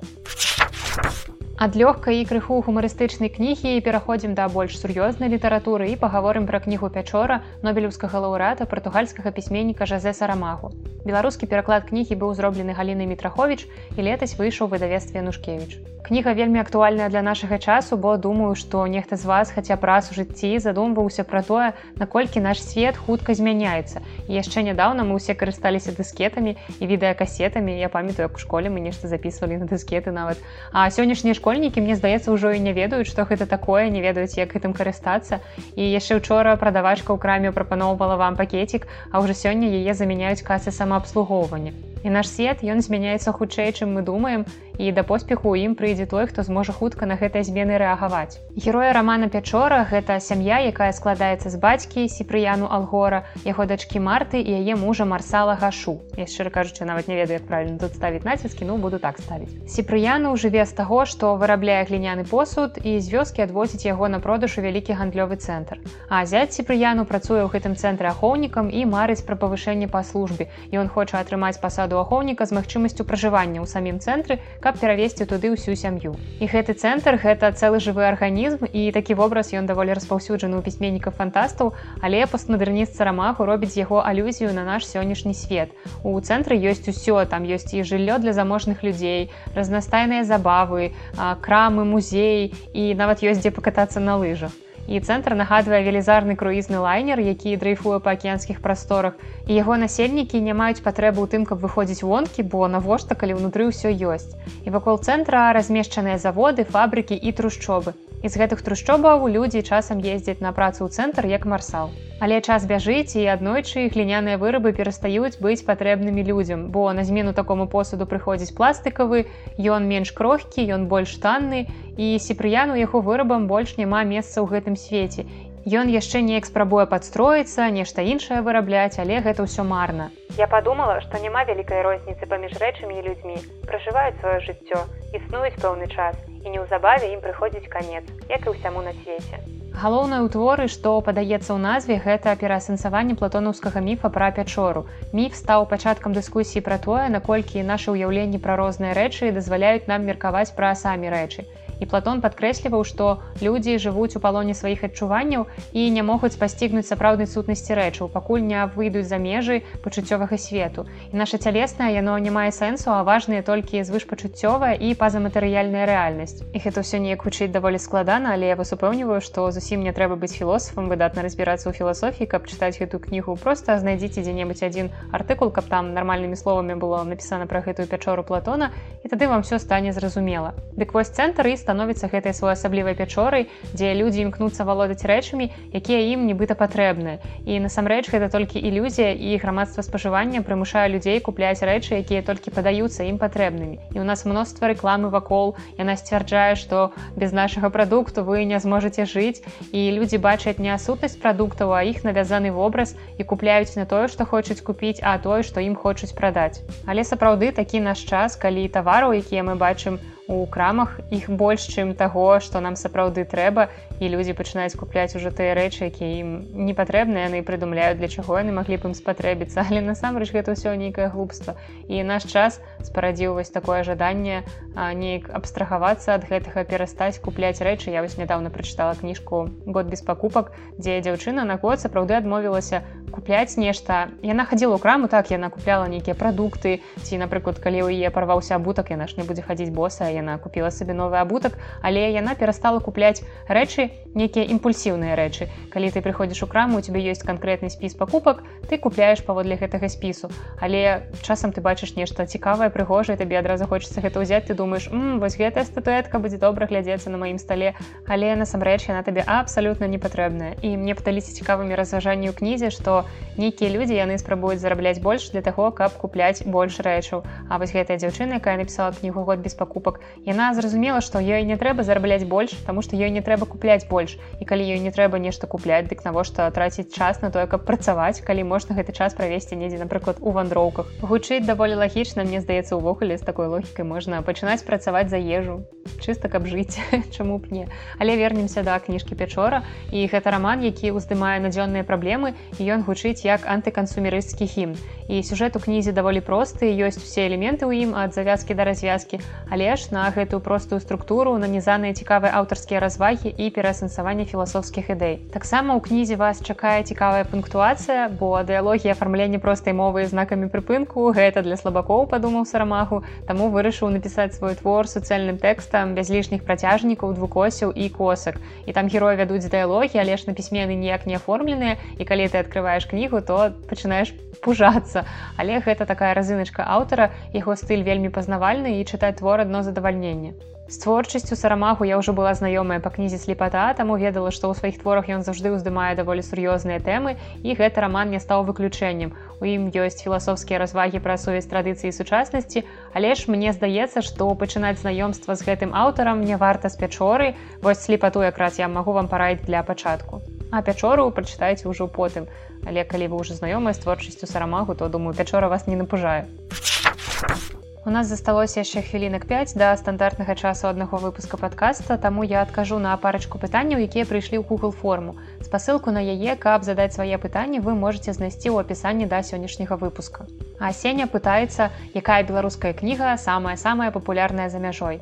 ад 1.61 1.77
лёгкай 1.77 2.25
і 2.25 2.29
крыху 2.29 2.57
гумарыстычнай 2.65 3.29
кнігі 3.33 3.73
пераходзім 3.85 4.33
да 4.39 4.47
больш 4.49 4.79
сур'ёзнай 4.81 5.29
літаратуры 5.29 5.91
і 5.93 5.99
пагаворым 6.05 6.49
пра 6.49 6.61
кнігу 6.67 6.89
пячора 6.95 7.45
нобелеўскага 7.67 8.25
лаўрэата 8.25 8.69
партугальскага 8.73 9.29
пісьменніка 9.29 9.85
жазеса 9.93 10.33
рамагу 10.33 10.73
беларускі 11.05 11.53
пераклад 11.53 11.85
кнігі 11.93 12.17
быў 12.25 12.33
зроблены 12.41 12.73
галіны 12.81 13.13
мітрахович 13.13 13.69
і 13.69 14.01
летась 14.09 14.37
выйшаў 14.41 14.73
выдавестве 14.73 15.21
нушкевич 15.21 15.77
кніга 16.11 16.33
вельмі 16.33 16.61
актуальная 16.61 17.09
для 17.09 17.23
нашага 17.23 17.59
часу 17.59 17.97
бо 17.97 18.17
думаю 18.17 18.55
што 18.59 18.87
нехта 18.87 19.17
з 19.17 19.25
вас 19.31 19.51
хаця 19.55 19.77
праз 19.77 20.11
у 20.11 20.15
жыцці 20.15 20.59
задумваўся 20.59 21.25
пра 21.25 21.43
тое 21.43 21.69
наколькі 22.03 22.41
наш 22.41 22.63
свет 22.63 22.97
хутка 22.97 23.35
змяняецца. 23.35 24.03
І 24.27 24.35
яшчэ 24.35 24.67
нядаўна 24.67 25.07
мы 25.07 25.21
ўсе 25.21 25.39
карысталіся 25.39 25.95
дыскетамі 25.95 26.57
і 26.81 26.85
відэакасетамі. 26.91 27.79
Я 27.79 27.89
памятаю 27.89 28.27
як 28.27 28.35
у 28.35 28.43
школе 28.43 28.71
мы 28.71 28.81
нешта 28.81 29.07
записывалі 29.07 29.63
на 29.63 29.67
дыскеты 29.71 30.11
нават. 30.11 30.39
А 30.73 30.91
сённяшняй 30.91 31.35
школе 31.35 31.50
школьнікі 31.51 31.83
мне 31.83 31.99
здаецца 31.99 32.31
ўжо 32.31 32.55
і 32.55 32.63
не 32.63 32.71
ведаюць 32.71 33.11
што 33.11 33.27
гэта 33.27 33.43
такое 33.51 33.91
не 33.91 33.99
ведаюць 33.99 34.39
як 34.39 34.55
гэтым 34.55 34.71
карыстацца 34.71 35.43
і 35.75 35.83
яшчэ 35.83 36.23
учора 36.23 36.55
прадавачка 36.55 37.11
ў 37.11 37.19
краме 37.19 37.51
прапаноўвала 37.51 38.15
вам 38.15 38.39
пакетик 38.39 38.87
а 39.11 39.19
ўжо 39.19 39.35
сёння 39.35 39.67
яе 39.67 39.91
замяняюць 39.99 40.47
касы 40.47 40.71
самаабслугоўвання. 40.71 41.75
І 42.07 42.15
наш 42.15 42.31
свет 42.31 42.63
ён 42.63 42.79
змяняецца 42.87 43.35
хутчэй 43.35 43.75
чым 43.75 43.99
мы 43.99 44.07
думаем 44.07 44.47
і 44.81 44.93
да 44.97 45.03
поспеху 45.05 45.53
ім 45.61 45.77
прыйдзе 45.77 46.07
той 46.09 46.25
хто 46.27 46.43
зможа 46.43 46.73
хутка 46.73 47.05
на 47.05 47.21
гэтай 47.21 47.45
змены 47.45 47.77
рэагаваць. 47.77 48.41
Героя 48.57 48.93
романа 48.97 49.29
пячора 49.29 49.85
гэта 49.85 50.17
сям'я 50.25 50.65
якая 50.65 50.89
складаецца 50.97 51.53
з 51.53 51.61
бацькі 51.61 52.09
сіпрыяну 52.09 52.65
алгора 52.65 53.29
яго 53.45 53.69
дачкі 53.69 54.01
марты 54.01 54.41
і 54.41 54.57
яе 54.57 54.77
мужа 54.81 55.05
марсала 55.05 55.55
гашу. 55.61 56.01
Я 56.17 56.25
шчыра 56.25 56.49
кажучы 56.49 56.89
нават 56.89 57.09
не 57.09 57.17
ведаю 57.21 57.41
як 57.41 57.47
правильно 57.47 57.77
тут 57.79 57.95
ставіць 57.95 58.25
націскі 58.25 58.65
ну 58.65 58.77
буду 58.81 58.99
так 58.99 59.21
ставіць. 59.21 59.53
Сіпрыяну 59.69 60.33
жыве 60.41 60.65
з 60.65 60.73
таго 60.73 61.05
што 61.05 61.37
вырабляе 61.37 61.85
гліняны 61.85 62.25
посуд 62.25 62.81
і 62.81 62.97
з 63.01 63.13
вёскі 63.13 63.45
адвозіць 63.45 63.85
яго 63.85 64.09
на 64.09 64.21
продаж 64.21 64.57
у 64.57 64.65
вялікі 64.65 64.97
гандлёвы 64.97 65.37
цэнтр. 65.37 65.85
А 66.09 66.25
зяць 66.25 66.57
сіпрыяну 66.57 67.05
працуе 67.05 67.45
ў 67.45 67.53
гэтым 67.53 67.77
цэнтры 67.77 68.09
ахоўнікам 68.09 68.73
і 68.73 68.89
марыць 68.89 69.25
пра 69.29 69.37
павышэнне 69.37 69.93
па 69.93 70.01
службе. 70.09 70.49
Ён 70.73 70.89
хоча 70.89 71.21
атрымаць 71.21 71.61
пасаду 71.61 72.01
ахоўніка 72.01 72.49
з 72.49 72.57
магчымасцю 72.57 73.05
пражывання 73.05 73.61
ў 73.61 73.67
самім 73.69 74.01
цэнтры 74.01 74.41
каб 74.61 74.70
перавесці 74.79 75.27
туды 75.27 75.51
ўсю 75.51 75.75
сям'ю. 75.75 76.15
І 76.39 76.47
гэты 76.47 76.79
цэнтр 76.79 77.19
гэта 77.19 77.51
цэлы 77.51 77.83
жывы 77.83 78.07
арганізм 78.07 78.71
і 78.71 78.93
такі 78.95 79.19
вобраз 79.19 79.51
ён 79.57 79.67
даволі 79.67 79.97
распаўсюджаны 79.99 80.59
ў 80.59 80.63
пісьменнікаў 80.63 81.13
фантастаў 81.17 81.75
але 81.99 82.25
пастмадэрніст 82.31 82.95
сарамаху 82.95 83.45
робіць 83.45 83.75
яго 83.75 84.01
алюзію 84.05 84.55
на 84.55 84.63
наш 84.63 84.87
сённяшні 84.87 85.35
свет. 85.35 85.75
У 86.07 86.15
цэнтры 86.21 86.55
ёсць 86.57 86.87
усё 86.87 87.27
там 87.27 87.43
ёсць 87.45 87.75
і 87.75 87.83
жыллё 87.83 88.23
для 88.23 88.33
заможных 88.33 88.87
людзей 88.87 89.31
разнастайныя 89.59 90.23
забавы 90.23 90.95
крамы 91.41 91.85
музей 91.85 92.55
і 92.73 92.95
нават 92.95 93.27
ёсць 93.27 93.43
дзе 93.43 93.51
пакатацца 93.51 93.99
на 93.99 94.17
лыжах 94.17 94.55
і 94.91 94.99
цэнтр 94.99 95.39
нагадвае 95.39 95.81
велізарны 95.87 96.35
круізны 96.41 96.83
лайнер 96.83 97.23
які 97.23 97.55
дрейфуе 97.63 98.03
па 98.03 98.19
акіянскіх 98.19 98.59
прасторах 98.65 99.15
і 99.47 99.55
яго 99.55 99.79
насельнікі 99.79 100.43
не 100.43 100.55
маюць 100.61 100.83
патрэбы 100.83 101.23
ў 101.23 101.31
тым 101.35 101.47
каб 101.47 101.63
выходзіць 101.63 102.03
вонкі 102.03 102.43
бо 102.55 102.67
навошта 102.75 103.15
калі 103.15 103.39
ўнутры 103.39 103.71
ўсё 103.71 103.95
ёсць 104.15 104.35
і 104.67 104.75
вакол 104.75 104.99
цэнтра 104.99 105.49
размешчаныя 105.55 106.19
заводы 106.19 106.67
фабрыкі 106.77 107.15
і 107.15 107.37
трушчобы 107.39 107.95
з 108.23 108.37
гэтых 108.37 108.61
трушчобаў 108.61 109.25
людзі 109.33 109.63
часам 109.65 110.05
ездзяць 110.05 110.45
на 110.45 110.53
працу 110.53 110.85
ў 110.85 110.93
цэнтр 110.93 111.25
як 111.25 111.49
марсал. 111.49 111.89
Але 112.21 112.41
час 112.45 112.69
бяжыць 112.69 113.17
і 113.17 113.25
аднойчы 113.33 113.89
гліняныя 113.89 114.37
вырабы 114.37 114.77
перастаюць 114.77 115.41
быць 115.41 115.65
патрэбнымі 115.65 116.21
людзям, 116.29 116.69
бо 116.69 116.93
на 116.93 117.05
змену 117.05 117.33
такому 117.33 117.65
посуду 117.65 118.05
прыходзіць 118.05 118.53
пластыкавы, 118.53 119.25
ён 119.57 119.89
менш 119.89 120.13
крохкі, 120.13 120.69
ён 120.69 120.85
больш 120.93 121.17
танны 121.17 121.65
і 121.97 122.21
сіпрыяну 122.21 122.77
яго 122.77 123.01
вырабам 123.01 123.49
больш 123.49 123.81
няма 123.81 124.05
месца 124.05 124.45
ў 124.45 124.53
гэтым 124.53 124.77
свеце. 124.77 125.25
Ён 125.65 125.89
яшчэ 125.93 126.21
неяк 126.25 126.45
спрабуе 126.49 126.85
падстроіцца, 126.89 127.69
нешта 127.73 128.05
іншае 128.05 128.41
вырабляць, 128.45 129.01
але 129.01 129.21
гэта 129.25 129.49
ўсё 129.49 129.65
марна. 129.65 130.13
Я 130.37 130.49
падумала, 130.49 131.01
што 131.05 131.21
няма 131.21 131.45
вялікай 131.49 131.85
розніцы 131.85 132.29
паміж 132.29 132.53
рэчамі 132.61 133.01
і 133.01 133.05
людзьмі, 133.09 133.37
пражываюць 133.69 134.17
сваё 134.21 134.41
жыццё, 134.45 134.85
існуюць 135.17 135.57
пэўны 135.61 135.89
час 135.89 136.17
і 136.45 136.53
неўзабаве 136.57 137.13
ім 137.15 137.21
прыходзіць 137.25 137.69
канец, 137.73 138.05
як 138.29 138.47
і 138.47 138.55
ўсяму 138.57 138.83
на 138.87 138.93
свеце. 139.03 139.41
Галоўнае 139.71 140.21
ў 140.27 140.29
творы, 140.35 140.67
што 140.67 140.99
падаецца 141.07 141.47
ў 141.55 141.61
назве 141.63 142.01
гэта 142.03 142.35
пераасэнсаванне 142.41 143.15
платонаўскага 143.21 143.79
міфа 143.85 144.11
пра 144.11 144.33
пячору. 144.35 144.85
Міф 145.15 145.39
стаў 145.39 145.69
пачаткам 145.71 146.17
дыскусіі 146.17 146.65
пра 146.67 146.81
тое, 146.83 147.07
наколькі 147.17 147.63
нашы 147.63 147.95
ўяўленні 147.95 148.43
пра 148.43 148.59
розныя 148.59 148.99
рэчы 148.99 149.31
дазваляюць 149.37 149.87
нам 149.87 150.05
меркаваць 150.11 150.51
пра 150.59 150.75
самі 150.75 151.15
рэчы 151.15 151.47
і 151.81 151.87
платон 151.87 152.21
падкрэсліваў 152.21 152.85
што 152.85 153.23
людзі 153.41 153.79
жывуць 153.83 154.17
у 154.17 154.21
палоне 154.21 154.55
сваіх 154.55 154.85
адчуванняў 154.85 155.47
і 155.73 155.91
не 155.91 156.03
могуць 156.03 156.37
пасцігнуць 156.37 156.87
сапраўднай 156.87 157.27
сутнасці 157.27 157.75
рэчаў 157.75 158.13
пакуль 158.13 158.45
не 158.45 158.61
выйдуць 158.77 159.09
за 159.09 159.19
межы 159.19 159.63
пачуццёвага 159.85 160.39
свету. 160.39 160.87
І 161.13 161.17
наша 161.17 161.39
цялеснае 161.39 161.95
яно 161.95 162.19
не 162.19 162.31
мае 162.31 162.53
сэнсу 162.53 162.93
а 162.93 163.03
важныя 163.03 163.43
толькі 163.43 163.83
звышпачуццёвая 163.85 164.75
і 164.77 164.95
пазаматэрыяльная 164.95 165.87
рэальнасць 165.89 166.45
і 166.53 166.59
гэта 166.61 166.85
ўсё 166.85 167.01
неяк 167.01 167.25
гучыць 167.25 167.53
даволі 167.53 167.79
складана 167.79 168.37
але 168.37 168.53
я 168.53 168.57
вас 168.57 168.73
упэўніваю 168.77 169.21
што 169.25 169.51
зусім 169.51 169.83
не 169.83 169.93
трэба 169.97 170.21
быць 170.21 170.37
філосафам 170.37 170.93
выдатна 170.93 171.25
разбірацца 171.25 171.71
ў 171.71 171.77
філасофіі 171.77 172.31
каб 172.31 172.47
чытаць 172.47 172.77
гэтую 172.77 173.01
кнігу 173.01 173.37
просто 173.41 173.79
знайдзіце 173.81 174.23
дзе-небудзь 174.27 174.67
адзін 174.69 174.93
артыкул 175.13 175.51
каб 175.51 175.71
там 175.73 175.95
нармальнымі 175.95 176.37
словамі 176.37 176.77
было 176.77 177.03
напісана 177.05 177.47
пра 177.47 177.65
гэтую 177.65 177.87
пячору 177.87 178.23
платона 178.27 178.71
і 179.05 179.09
тады 179.09 179.29
вам 179.29 179.43
все 179.43 179.59
стане 179.59 179.93
зразумела. 179.93 180.55
Дык 180.77 180.93
вось 180.95 181.11
цэнтр 181.11 181.47
і 181.47 181.57
становіцца 181.71 182.11
гэтай 182.11 182.35
своеасаблівай 182.35 182.99
пячорай 182.99 183.47
дзе 183.71 183.95
людзі 183.95 184.27
імкнуцца 184.27 184.67
валодаць 184.67 185.07
рэчамі 185.07 185.47
якія 185.71 186.03
ім 186.19 186.27
нібыта 186.27 186.59
патрэбныя 186.59 187.23
і 187.47 187.63
насамрэч 187.63 188.11
гэта 188.11 188.27
толькі 188.27 188.59
ілюзія 188.59 189.15
і 189.15 189.39
грамадства 189.39 189.87
спажывання 189.87 190.43
прымушае 190.43 190.91
людзей 190.91 191.23
купляць 191.23 191.63
рэчы 191.63 192.03
якія 192.03 192.27
толькі 192.27 192.51
падаюцца 192.51 193.07
ім 193.07 193.23
патрэбнымі 193.23 193.79
і 193.95 194.03
у 194.03 194.07
нас 194.11 194.27
мноства 194.27 194.75
рэкламы 194.75 195.15
вакол 195.15 195.55
яна 195.79 195.95
сцвярджае 195.95 196.59
што 196.59 196.91
без 197.15 197.31
нашага 197.31 197.71
прадукту 197.71 198.27
вы 198.27 198.43
не 198.51 198.59
зможаце 198.59 199.07
жыць 199.07 199.39
і 199.71 199.87
людзі 199.95 200.19
бачаць 200.19 200.59
не 200.59 200.75
сутнасць 200.75 201.19
прадуктаў 201.23 201.79
а 201.79 201.87
іх 201.87 202.03
навязаны 202.03 202.51
вобраз 202.51 202.99
і 203.15 203.23
купляюць 203.23 203.79
на 203.79 203.87
тое 203.87 204.11
што 204.11 204.27
хочуць 204.27 204.59
купіць 204.59 204.99
а 205.07 205.15
тое 205.23 205.47
што 205.47 205.63
ім 205.63 205.79
хочуць 205.79 206.17
прадаць 206.19 206.67
але 206.91 207.07
сапраўды 207.07 207.55
такі 207.55 207.87
наш 207.87 208.03
час 208.03 208.35
калі 208.35 208.67
тавараў 208.75 209.15
якія 209.23 209.47
мы 209.47 209.55
бачым 209.55 210.03
у 210.31 210.47
крамах. 210.47 211.01
Іх 211.11 211.27
больш 211.27 211.67
чым 211.67 211.91
таго 211.99 212.39
што 212.39 212.63
нам 212.63 212.79
сапраўды 212.79 213.27
трэба 213.27 213.67
і 213.99 214.07
людзі 214.07 214.39
пачынаюць 214.39 214.79
купляць 214.79 215.19
уже 215.19 215.35
тыя 215.35 215.59
рэчы 215.59 215.91
якія 215.91 216.23
ім 216.23 216.31
не 216.71 216.75
патрэбныя 216.79 217.27
яны 217.27 217.43
прыдумляюць 217.43 217.99
для 217.99 218.07
чаго 218.07 218.39
яны 218.39 218.55
маглі 218.55 218.79
б 218.79 218.91
ім 218.91 218.95
спатрэбіцца. 218.95 219.65
Але 219.67 219.83
насамрэч 219.83 220.31
гэта 220.31 220.55
ўсё 220.55 220.79
нейкае 220.79 221.11
глупства. 221.11 221.59
І 221.91 222.07
наш 222.07 222.31
час 222.31 222.63
спарадзіў 222.87 223.35
вось 223.35 223.51
такое 223.51 223.83
жаданне 223.83 224.47
неяк 224.79 225.27
абстрагавацца 225.35 226.15
ад 226.15 226.31
гэтага 226.31 226.63
перастаць 226.63 227.19
купляць 227.19 227.59
рэчы. 227.59 227.91
Я 227.91 228.07
вось 228.07 228.15
нядаўна 228.15 228.55
прачытала 228.55 228.95
кніжку 228.95 229.51
год 229.67 229.91
без 229.91 230.07
пакупак 230.07 230.55
дзе 230.79 231.03
дзяўчына 231.03 231.43
на 231.43 231.59
год 231.59 231.83
сапраўды 231.83 232.15
адмовілася 232.15 232.87
купляць 233.11 233.57
нешта 233.61 234.09
яна 234.23 234.47
хадзіла 234.49 234.79
ў 234.79 234.81
краму 234.81 235.11
так 235.13 235.31
яна 235.31 235.51
купляла 235.51 235.91
нейкія 235.91 236.15
прадукты 236.15 236.81
ці 237.03 237.21
напрыклад 237.21 237.61
калі 237.61 237.85
ў 237.85 238.01
яе 238.01 238.11
парваўся 238.15 238.57
абутак 238.57 238.91
яна 238.95 239.11
ж 239.11 239.19
не 239.21 239.29
будзе 239.29 239.45
хадзіць 239.45 239.75
боса 239.75 240.09
яна 240.09 240.39
купила 240.39 240.71
сабе 240.71 240.97
новы 240.97 241.21
абутак 241.21 241.59
але 241.83 242.09
яна 242.15 242.35
перастала 242.35 242.81
купляць 242.81 243.23
рэчы 243.51 243.91
нейкія 244.15 244.49
імпульсіўныя 244.57 245.19
рэчы 245.19 245.51
калі 245.71 245.93
ты 245.93 246.01
прыходзіш 246.01 246.43
у 246.43 246.51
краму 246.51 246.79
у 246.79 246.85
тебе 246.87 247.05
ёсць 247.05 247.27
канкрэтны 247.27 247.71
спіс 247.71 247.95
пакупак 247.95 248.43
ты 248.71 248.79
купляеш 248.79 249.23
паводле 249.27 249.61
гэтага 249.61 249.93
спісу 249.93 250.33
але 250.61 251.11
часам 251.23 251.53
ты 251.53 251.61
бачыш 251.61 251.97
нешта 251.97 252.27
цікавае 252.27 252.71
прыгожае 252.71 253.17
табе 253.17 253.39
адразу 253.39 253.67
хочется 253.67 254.01
гэта 254.01 254.21
ўзяць. 254.21 254.47
Ты 254.47 254.55
думаешь 254.55 254.89
вось 254.91 255.37
гэтая 255.37 255.65
статуэтка 255.65 256.19
будзе 256.19 256.39
добра 256.39 256.67
глядзецца 256.67 257.11
на 257.11 257.19
маім 257.19 257.39
стале 257.39 257.75
але 258.07 258.35
насамрэч 258.37 258.89
яна 258.89 259.03
табе 259.03 259.25
абсалютна 259.27 259.87
не 259.91 259.99
патрэбная. 259.99 260.57
І 260.63 260.77
мне 260.77 260.95
пыталіся 260.95 261.35
цікавымі 261.35 261.75
разважанні 261.75 262.31
ў 262.31 262.35
кнізе 262.37 262.71
што 262.71 263.00
нейкія 263.37 263.71
людзі 263.73 263.97
яны 263.97 264.19
спрабуюць 264.21 264.61
зарабляць 264.61 265.01
больш 265.01 265.31
для 265.33 265.43
таго 265.43 265.71
каб 265.71 265.97
купляць 265.97 266.45
больш 266.45 266.81
рэчаў. 266.85 267.25
А 267.49 267.59
вось 267.59 267.73
гэтая 267.73 267.97
дзяўчына 267.97 268.41
якая 268.43 268.57
напісала 268.61 268.93
кнігу 268.93 269.25
год 269.25 269.41
без 269.41 269.55
пакупак 269.55 270.01
яна 270.27 270.53
зразумела 270.55 271.01
што 271.01 271.23
ёй 271.23 271.45
не 271.49 271.57
трэба 271.57 271.83
зарабляць 271.87 272.25
больш 272.25 272.53
таму 272.67 272.83
што 272.83 272.97
ёй 272.97 273.11
не 273.11 273.23
трэба 273.25 273.47
купляць 273.47 273.89
больш. 273.89 274.19
І 274.41 274.45
калі 274.45 274.67
ёй 274.67 274.81
не 274.85 274.93
трэба 274.93 275.19
нешта 275.19 275.47
купляць 275.47 275.89
дык 275.89 276.05
навошта 276.05 276.51
траціць 276.51 276.93
час 276.93 277.23
на 277.23 277.31
тое 277.31 277.47
каб 277.47 277.65
працаваць 277.65 278.21
калі 278.21 278.45
можна 278.45 278.77
гэты 278.77 278.93
час 278.93 279.15
правесці 279.15 279.57
недзе 279.57 279.81
напрыклад 279.81 280.21
у 280.21 280.31
вандроўках. 280.37 280.93
Гучыць 281.01 281.47
даволі 281.47 281.81
лагічна 281.81 282.25
мне 282.25 282.41
здаецца 282.41 282.77
увогуле 282.77 283.17
з 283.17 283.25
такой 283.25 283.47
логікай 283.47 283.85
можна 283.85 284.23
пачынаць 284.23 284.63
працаваць 284.67 285.09
за 285.09 285.17
ежу 285.17 285.65
чыста 286.01 286.29
каб 286.29 286.47
жыць 286.47 286.79
чаму 287.15 287.39
б 287.39 287.51
не. 287.51 287.65
Але 287.99 288.17
вернемся 288.17 288.63
да 288.63 288.79
кніжкі 288.79 289.15
пячора 289.15 289.63
і 289.93 290.07
гэта 290.07 290.31
раман 290.31 290.65
які 290.65 290.93
ўздымае 290.97 291.41
надзённыя 291.45 291.85
праблемы 291.85 292.35
і 292.59 292.63
ён 292.65 292.85
гучыць 292.91 293.23
як 293.23 293.47
антыкансумерысцкі 293.47 294.51
хім 294.51 294.75
і 295.11 295.23
сюжэт 295.23 295.55
у 295.59 295.63
кнізе 295.63 295.95
даволі 295.95 296.23
просты 296.23 296.71
ёсць 296.75 296.99
усе 296.99 297.31
элементы 297.31 297.67
ў 297.67 297.87
ім 297.87 297.95
ад 297.95 298.15
завязкі 298.15 298.59
да 298.59 298.67
развязкі 298.67 299.23
але 299.51 299.75
ж 299.79 299.91
на 299.95 300.11
гэтую 300.11 300.43
простую 300.43 300.81
структуру 300.83 301.39
нанізаныя 301.39 301.95
цікавыя 301.95 302.31
аўтарскія 302.39 302.81
развагі 302.81 303.31
і 303.31 303.51
пераасэнсаванне 303.55 304.25
філасофскіх 304.25 304.91
ідэй. 304.95 305.19
Таксама 305.35 305.75
ў 305.77 305.81
кнізе 305.83 306.17
вас 306.17 306.43
чакае 306.43 306.83
цікавая 306.87 307.27
пунктуацыя, 307.27 308.09
бо 308.09 308.39
дыялогія 308.47 308.95
афармлення 308.95 309.39
простай 309.43 309.75
мовы 309.75 310.07
знакамі 310.07 310.51
прыпынку 310.51 311.11
гэта 311.15 311.43
для 311.43 311.59
слабакоў 311.61 312.07
падумаў 312.11 312.47
сарамагу, 312.47 313.03
таму 313.27 313.51
вырашыў 313.51 313.91
напісаць 313.91 314.35
свой 314.39 314.55
твор 314.55 314.89
суцэльным 314.89 315.39
тэкстам 315.43 315.95
без 315.99 316.11
лішніх 316.11 316.47
працяжнікаў 316.47 317.15
двукосяў 317.19 317.75
і 317.75 317.91
косак. 317.91 318.41
І 318.67 318.73
там 318.73 318.87
героі 318.87 319.19
вядуць 319.19 319.47
дыялогі, 319.51 319.99
але 319.99 320.17
ж 320.17 320.31
на 320.31 320.35
пісьмены 320.35 320.75
ніяк 320.79 321.07
не 321.07 321.19
аформленыя 321.19 321.79
і 321.99 322.05
калі 322.05 322.29
ты 322.31 322.43
открываешь 322.81 322.87
кнігу, 322.87 323.21
то 323.21 323.53
пачынаеш 323.69 324.13
пужацца. 324.43 325.05
Але 325.37 325.61
гэта 325.61 325.87
такая 325.87 326.15
разыначка 326.15 326.65
аўтара, 326.65 327.13
яго 327.33 327.57
стыль 327.57 327.83
вельмі 327.83 328.09
пазнавальны 328.09 328.81
і 328.81 328.85
чытаць 328.85 329.19
твор 329.19 329.41
адно 329.41 329.63
за 329.63 329.71
задавальнення 329.71 330.35
з 330.71 330.79
творчасцю 330.79 331.35
сарамаху 331.35 331.83
я 331.83 331.99
ўжо 331.99 332.15
была 332.15 332.31
знаёмая 332.31 332.79
па 332.79 332.95
кнізе 332.95 333.19
слепата 333.19 333.75
таму 333.75 333.99
ведала 333.99 334.31
што 334.31 334.47
ў 334.47 334.55
сваіх 334.55 334.79
творах 334.79 335.11
ён 335.11 335.27
заўжды 335.27 335.51
ўздымае 335.51 335.99
даволі 335.99 336.23
сур'ёзныя 336.23 336.79
тэмы 336.79 337.19
і 337.43 337.59
гэты 337.59 337.83
раман 337.83 338.15
не 338.15 338.23
стаў 338.23 338.47
выключэннем. 338.47 339.11
У 339.43 339.51
ім 339.51 339.67
ёсць 339.75 339.99
філасофскія 339.99 340.63
развагі 340.63 341.03
пра 341.03 341.19
сувязь 341.19 341.51
традыцыі 341.51 341.91
сучаснасці 341.91 342.63
але 342.95 343.19
ж 343.19 343.27
мне 343.27 343.51
здаецца 343.51 343.99
што 343.99 344.31
пачынаць 344.39 344.79
знаёмства 344.79 345.35
з 345.35 345.43
гэтым 345.43 345.75
аўтарам 345.75 346.23
не 346.23 346.39
варта 346.39 346.71
з 346.71 346.79
пячоры. 346.79 347.35
Вось 347.67 347.83
слепату 347.83 348.23
якраз 348.23 348.63
я 348.63 348.71
магу 348.71 348.95
вам 348.95 349.11
параіць 349.11 349.43
для 349.43 349.67
пачатку 349.67 350.23
а 350.51 350.63
пячору 350.63 351.11
прачытайце 351.11 351.69
ўжо 351.69 351.87
потым 351.87 352.27
але 352.67 352.85
калі 352.85 353.11
вы 353.15 353.23
ўжо 353.25 353.39
знаёмыя 353.39 353.75
з 353.75 353.87
творчасцю 353.87 354.27
сарамагу 354.27 354.75
то 354.75 354.89
думаю 354.89 355.15
пячора 355.15 355.49
вас 355.49 355.67
не 355.67 355.77
напужае 355.77 356.27
а 356.27 357.61
У 357.87 357.91
нас 357.91 358.09
засталося 358.09 358.61
яшчэ 358.61 358.83
хвілінак 358.85 359.25
5 359.29 359.53
да 359.57 359.69
стандартнага 359.77 360.35
часу 360.37 360.69
аднаго 360.69 360.99
выпуска 361.01 361.39
падкаста, 361.41 361.97
таму 361.97 362.25
я 362.25 362.43
адкажу 362.43 362.79
на 362.79 362.93
парачку 363.01 363.41
пытанняў, 363.41 363.81
якія 363.81 364.05
прыйшлі 364.05 364.37
ў 364.37 364.45
Google 364.45 364.75
форму. 364.83 365.17
Спасылку 365.41 365.89
на 365.89 366.05
яе, 366.05 366.37
каб 366.37 366.69
задаць 366.69 366.93
свае 366.93 367.17
пытанні, 367.17 367.65
вы 367.65 367.73
можете 367.73 368.13
знайсці 368.13 368.53
ў 368.53 368.61
апісанні 368.61 369.09
да 369.09 369.25
сённяшняга 369.25 369.81
выпуска. 369.81 370.29
А 370.61 370.77
сеня 370.77 371.09
пытаецца, 371.09 371.73
якая 371.97 372.21
беларуская 372.29 372.77
кніга 372.77 373.17
самая 373.17 373.57
самая 373.57 373.91
папулярная 373.91 374.53
за 374.53 374.61
мяжой. 374.61 375.01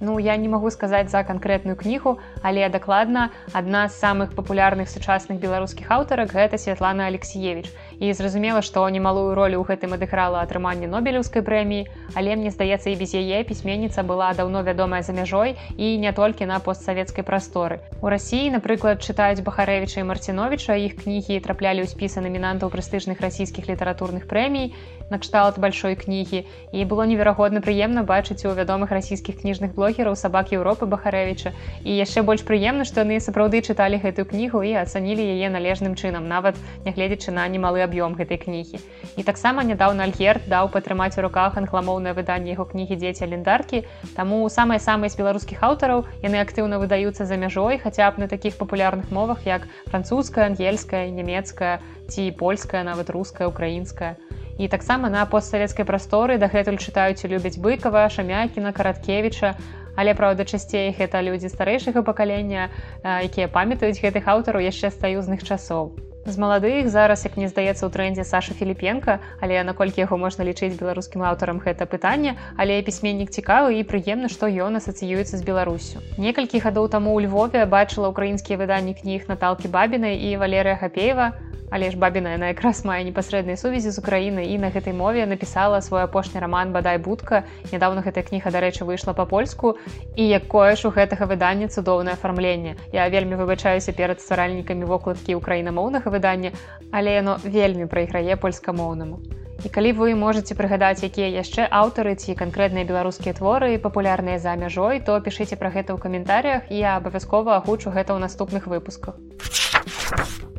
Ну 0.00 0.18
я 0.18 0.36
не 0.36 0.48
магу 0.48 0.70
сказаць 0.70 1.08
за 1.08 1.22
канкрэтную 1.24 1.76
кнігу, 1.76 2.18
але 2.42 2.68
дакладна 2.68 3.30
адна 3.52 3.88
з 3.88 3.96
самых 3.96 4.34
папулярных 4.36 4.90
сучасных 4.92 5.40
беларускіх 5.40 5.88
аўтарак 5.88 6.32
гэта 6.36 6.58
Святлана 6.58 7.06
Алексеевич 7.06 7.72
і 8.00 8.12
зразумела 8.12 8.62
што 8.62 8.88
немалую 8.88 9.34
ролю 9.34 9.62
ў 9.62 9.64
гэтым 9.72 9.96
адыграла 9.96 10.42
атрыманне 10.42 10.90
нобелеўскай 10.90 11.42
прэміі 11.42 11.86
але 12.14 12.36
мне 12.36 12.50
здаецца 12.50 12.90
і 12.90 12.96
без 12.96 13.14
яе 13.14 13.44
пісьменніца 13.44 14.02
была 14.02 14.32
даўно 14.34 14.62
вядомая 14.62 15.02
за 15.02 15.12
мяжой 15.12 15.56
і 15.76 15.96
не 15.98 16.12
толькі 16.12 16.46
на 16.46 16.58
постсавецкай 16.60 17.24
прасторы. 17.24 17.80
У 18.02 18.08
рассіі 18.08 18.52
напрыклад 18.56 19.04
чытаюць 19.04 19.44
бахарэвіча 19.44 20.00
і 20.00 20.08
марціновича 20.10 20.76
іх 20.76 20.96
кнігі 21.02 21.40
траплялі 21.40 21.84
ў 21.84 21.88
спісы 21.92 22.24
намінантаў 22.24 22.72
прэстыжных 22.72 23.20
расійскіх 23.20 23.68
літаратурных 23.68 24.28
прэмій 24.28 24.72
накшталт 25.10 25.58
большой 25.58 25.94
кнігі. 25.94 26.44
І 26.72 26.84
было 26.84 27.06
неверагодна 27.06 27.60
прыемна 27.62 28.02
бачыць 28.02 28.42
у 28.46 28.54
вядомых 28.54 28.90
расійскіх 28.90 29.40
кніжных 29.42 29.74
блогераў 29.74 30.16
сабак 30.18 30.50
Еўропы 30.50 30.86
бахарэвіча. 30.90 31.54
І 31.86 31.94
яшчэ 31.94 32.26
больш 32.26 32.42
прыемна 32.42 32.84
што 32.84 33.06
яны 33.06 33.20
сапраўды 33.22 33.62
чыталі 33.62 34.02
гэтую 34.02 34.26
кнігу 34.26 34.62
і 34.66 34.74
ацанілі 34.82 35.22
яе 35.22 35.50
належным 35.50 35.94
чынам 35.94 36.26
нават 36.26 36.58
нягледзячы 36.84 37.30
на 37.30 37.46
немалы 37.46 37.85
аб'ём 37.86 38.18
гэтай 38.18 38.38
кнігі. 38.42 38.78
І 39.16 39.22
таксама 39.22 39.62
нядаўна 39.62 40.04
Альгерт 40.10 40.44
даў 40.50 40.68
патрымаць 40.74 41.16
у 41.18 41.24
руках 41.24 41.56
англамоўнае 41.56 42.12
выданне 42.18 42.52
яго 42.52 42.66
кнігі 42.66 42.98
дзеці 42.98 43.24
алендаркі. 43.24 43.82
Таму 44.18 44.42
самыя 44.50 44.82
самыя 44.82 45.08
з 45.08 45.16
беларускіх 45.16 45.62
аўтараў 45.62 46.04
яны 46.26 46.42
актыўна 46.42 46.82
выдаюцца 46.82 47.24
за 47.24 47.40
мяжой 47.40 47.78
хаця 47.78 48.10
б 48.10 48.20
на 48.24 48.28
такіх 48.28 48.58
папулярных 48.58 49.10
мовах 49.10 49.46
як 49.46 49.70
французская, 49.86 50.50
ангельская, 50.50 51.08
нямецкая 51.08 51.80
ці 52.10 52.30
польская, 52.38 52.82
нават 52.84 53.10
руская, 53.10 53.48
украінская. 53.48 54.16
І 54.58 54.68
таксама 54.68 55.08
на 55.08 55.26
постсавецкай 55.26 55.84
прасторы 55.84 56.38
дагэтуль 56.38 56.80
чытаюць 56.80 57.20
і 57.24 57.32
любяць 57.32 57.60
быкава, 57.60 58.08
шамякіна, 58.08 58.72
караткевіча, 58.72 59.56
Але 59.96 60.12
праўда 60.14 60.44
часцей 60.44 60.92
гэта 60.98 61.24
людзі 61.24 61.48
старэйшага 61.48 62.04
пакалення, 62.08 62.68
якія 63.02 63.48
памятаюць 63.48 64.00
гэтых 64.04 64.28
аўтараў 64.28 64.68
яшчэ 64.68 64.92
стаюзных 64.92 65.40
часоў 65.40 65.96
з 66.30 66.36
маладых. 66.38 66.88
Зараз 66.88 67.24
як 67.24 67.36
мне 67.36 67.48
здаецца 67.48 67.86
ў 67.86 67.90
трендзе 67.90 68.24
Саша 68.24 68.54
філіпенко 68.54 69.18
але 69.40 69.62
наколькі 69.64 70.02
яго 70.02 70.16
можна 70.18 70.44
лічыць 70.44 70.78
беларускім 70.78 71.22
аўтарам 71.22 71.62
гэта 71.62 71.86
пытанне. 71.86 72.36
Але 72.56 72.82
пісьменнік 72.82 73.30
цікавы 73.30 73.78
і 73.80 73.86
прыемна 73.86 74.28
што 74.28 74.46
ён 74.46 74.78
асацыюецца 74.82 75.36
з 75.38 75.42
беларусю. 75.42 76.02
Некалькі 76.18 76.62
гадоў 76.62 76.88
таму 76.88 77.14
ў 77.14 77.26
Львове 77.26 77.66
бачыла 77.66 78.10
украінскія 78.10 78.58
выданні 78.58 78.94
кніг 78.94 79.26
наталкі 79.28 79.68
бабінай 79.68 80.18
і 80.18 80.36
валерыя 80.36 80.76
хапеева 80.76 81.32
але 81.70 81.90
ж 81.90 81.98
бабіна 81.98 82.36
яна 82.36 82.50
якраз 82.52 82.84
мае 82.86 83.02
непасрэднай 83.04 83.56
сувязі 83.58 83.90
з 83.90 83.98
Украінай 83.98 84.46
і 84.54 84.58
на 84.58 84.70
гэтай 84.70 84.94
мове 84.94 85.26
напісала 85.26 85.80
свой 85.82 86.02
апошні 86.06 86.40
раман 86.40 86.72
бадай 86.72 86.98
будка 86.98 87.42
нядаўна 87.72 88.02
гэтая 88.06 88.22
кніга 88.22 88.50
дарэчы 88.54 88.86
выйшла 88.86 89.14
па-польску 89.14 89.76
і 90.14 90.22
якое 90.22 90.76
ж 90.76 90.88
у 90.88 90.94
гэтага 90.94 91.26
выдання 91.26 91.68
цудоўнае 91.68 92.14
афармленне. 92.14 92.76
Я 92.92 93.08
вельмі 93.08 93.36
выбачаюся 93.36 93.92
перад 93.92 94.20
стваральнікамі 94.20 94.84
вокладкі 94.86 95.34
украінамоўнага 95.34 96.10
выдання 96.16 96.56
але 96.90 97.12
яно 97.12 97.38
вельмі 97.44 97.86
прайграе 97.86 98.36
польскамоўнаму. 98.36 99.20
І 99.64 99.68
калі 99.68 99.92
вы 99.98 100.14
можете 100.14 100.54
прыгадаць 100.54 101.02
якія 101.02 101.28
яшчэ 101.32 101.66
аўтары 101.80 102.14
ці 102.14 102.36
канкрэтныя 102.40 102.84
беларускія 102.84 103.34
творы 103.34 103.78
папулярныя 103.86 104.38
за 104.38 104.54
мяжой 104.60 105.00
то 105.00 105.16
пішыце 105.20 105.56
пра 105.56 105.72
гэта 105.76 105.96
ў 105.96 105.98
каментарях 105.98 106.68
я 106.70 106.96
абавязкова 107.00 107.56
агучу 107.56 107.90
гэта 107.90 108.12
ў 108.14 108.20
наступных 108.28 108.68
выпусках 108.68 109.16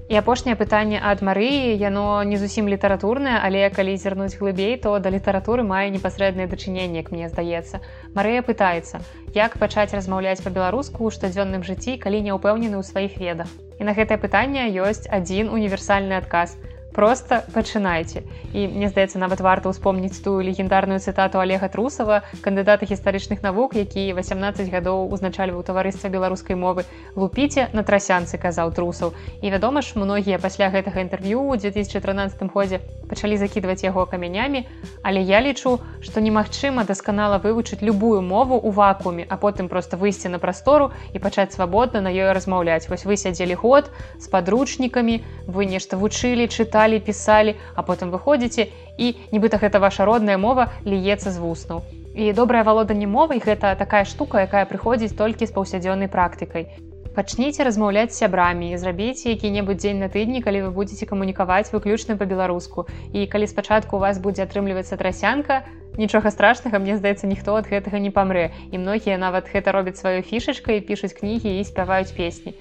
І 0.07 0.15
апошняе 0.15 0.55
пытанне 0.55 0.99
ад 1.03 1.19
Марыі 1.19 1.75
яно 1.75 2.23
не 2.23 2.37
зусім 2.39 2.69
літаратурнае, 2.71 3.43
але 3.43 3.67
калі 3.69 3.97
зірнуць 3.99 4.39
глыбей, 4.39 4.77
то 4.79 4.95
да 5.03 5.11
літаратуры 5.11 5.67
мае 5.67 5.91
непасрэднае 5.91 6.47
дачыненне, 6.47 7.03
як 7.03 7.11
мне 7.11 7.27
здаецца. 7.27 7.83
Марыя 8.15 8.39
пытаецца, 8.39 9.03
як 9.35 9.59
пачаць 9.59 9.91
размаўляць 9.91 10.39
па-беларуску 10.39 11.03
ў 11.03 11.11
штодзённым 11.11 11.67
жыцці, 11.67 11.99
калі 11.99 12.23
не 12.23 12.31
ўпэўнены 12.31 12.79
ў 12.79 12.87
сваіх 12.87 13.19
ведах. 13.19 13.51
І 13.79 13.83
на 13.83 13.91
гэтае 13.91 14.15
пытанне 14.15 14.71
ёсць 14.79 15.11
адзін 15.11 15.51
універсальны 15.51 16.15
адказ 16.15 16.55
просто 16.97 17.43
пачынайце. 17.53 18.25
І 18.57 18.65
мне 18.73 18.89
здаецца 18.89 19.21
нават 19.21 19.37
варта 19.45 19.69
ўспомніць 19.69 20.17
тую 20.25 20.41
легендарную 20.41 20.97
цытату 20.97 21.37
олега 21.37 21.69
трусова 21.69 22.25
кандыдата 22.41 22.89
гістарычных 22.89 23.45
навук 23.45 23.77
які 23.77 24.17
18 24.17 24.65
гадоў 24.73 25.13
узначальваў 25.13 25.61
таварыства 25.61 26.09
беларускай 26.09 26.57
мовы. 26.57 26.89
Лупіце 27.13 27.69
на 27.77 27.85
трасянцы 27.85 28.41
казаў 28.41 28.73
трусаў. 28.73 29.13
І 29.45 29.53
вядома 29.53 29.85
ж 29.85 29.93
многія 29.93 30.41
пасля 30.41 30.73
гэтага 30.73 31.05
інтэрв'ю 31.05 31.37
у 31.37 31.53
2013 31.53 32.49
годзе 32.49 32.81
пачалі 33.05 33.37
закідваць 33.37 33.85
яго 33.85 34.09
камянямі 34.09 34.65
але 35.05 35.21
я 35.21 35.37
лічу 35.37 35.77
што 36.01 36.17
немагчыма 36.17 36.81
дасканала 36.81 37.37
вывучыць 37.37 37.85
любую 37.85 38.25
мову 38.25 38.57
у 38.57 38.73
вакууме 38.73 39.29
а 39.29 39.37
потым 39.37 39.69
просто 39.69 40.01
выйсці 40.01 40.33
на 40.33 40.41
прастору 40.41 40.89
і 41.13 41.21
пачаць 41.21 41.53
свабодна 41.53 42.01
на 42.01 42.09
ёй 42.09 42.33
размаўляць. 42.33 42.89
Вось 42.89 43.05
вы 43.05 43.21
сядзелі 43.21 43.53
год 43.53 43.93
з 44.17 44.27
падручнікамі 44.33 45.21
вы 45.45 45.69
нешта 45.69 45.93
вучылі 45.93 46.49
чыталі 46.49 46.86
чыталі 46.87 47.03
пісалі 47.03 47.55
а 47.75 47.83
потым 47.83 48.11
выходзіце 48.15 48.71
і 48.97 49.15
нібыта 49.35 49.59
гэта 49.59 49.79
ваша 49.83 50.07
родная 50.07 50.39
мова 50.39 50.71
ліецца 50.87 51.31
з 51.31 51.37
вуснаў 51.37 51.83
і 52.15 52.31
добрае 52.33 52.63
валоданне 52.63 53.07
мовай 53.07 53.43
гэта 53.43 53.75
такая 53.75 54.05
штука 54.07 54.47
якая 54.47 54.63
прыходзіць 54.65 55.17
толькі 55.19 55.43
з 55.43 55.51
паўсядзённай 55.51 56.07
практыкай 56.07 56.71
пачніце 57.17 57.67
размаўляць 57.67 58.15
сябрамі 58.15 58.71
зрабіце 58.79 59.35
які-небудзь 59.35 59.83
дзень 59.83 59.99
на 59.99 60.07
тыдні 60.07 60.39
калі 60.39 60.63
вы 60.67 60.71
будете 60.71 61.09
камунікаваць 61.09 61.73
выключна 61.73 62.13
па-беларуску. 62.15 62.85
І 63.09 63.25
калі 63.25 63.49
спачатку 63.49 63.97
у 63.97 64.03
вас 64.05 64.21
будзе 64.21 64.45
атрымлівацца 64.45 65.01
трасянка 65.01 65.65
нічога 65.97 66.29
страшнага 66.29 66.77
мне 66.77 67.01
здаецца 67.01 67.25
ніхто 67.25 67.57
ад 67.57 67.73
гэтага 67.73 67.97
не 67.97 68.13
памрэ. 68.13 68.53
І 68.69 68.77
многія 68.77 69.17
нават 69.17 69.49
гэта 69.49 69.73
робяць 69.73 69.97
сваёй 69.97 70.21
фішачкай 70.21 70.85
пішуць 70.85 71.17
кнігі 71.17 71.57
і 71.57 71.65
спяваюць 71.65 72.13
песні 72.13 72.53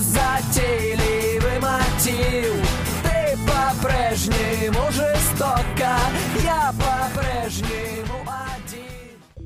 затейливый 0.00 1.60
мотив. 1.60 2.68
Ты 3.02 3.38
по-прежнему 3.46 4.90
жестока 4.90 5.96
Я 6.42 6.72
по-прежнему 6.78 7.99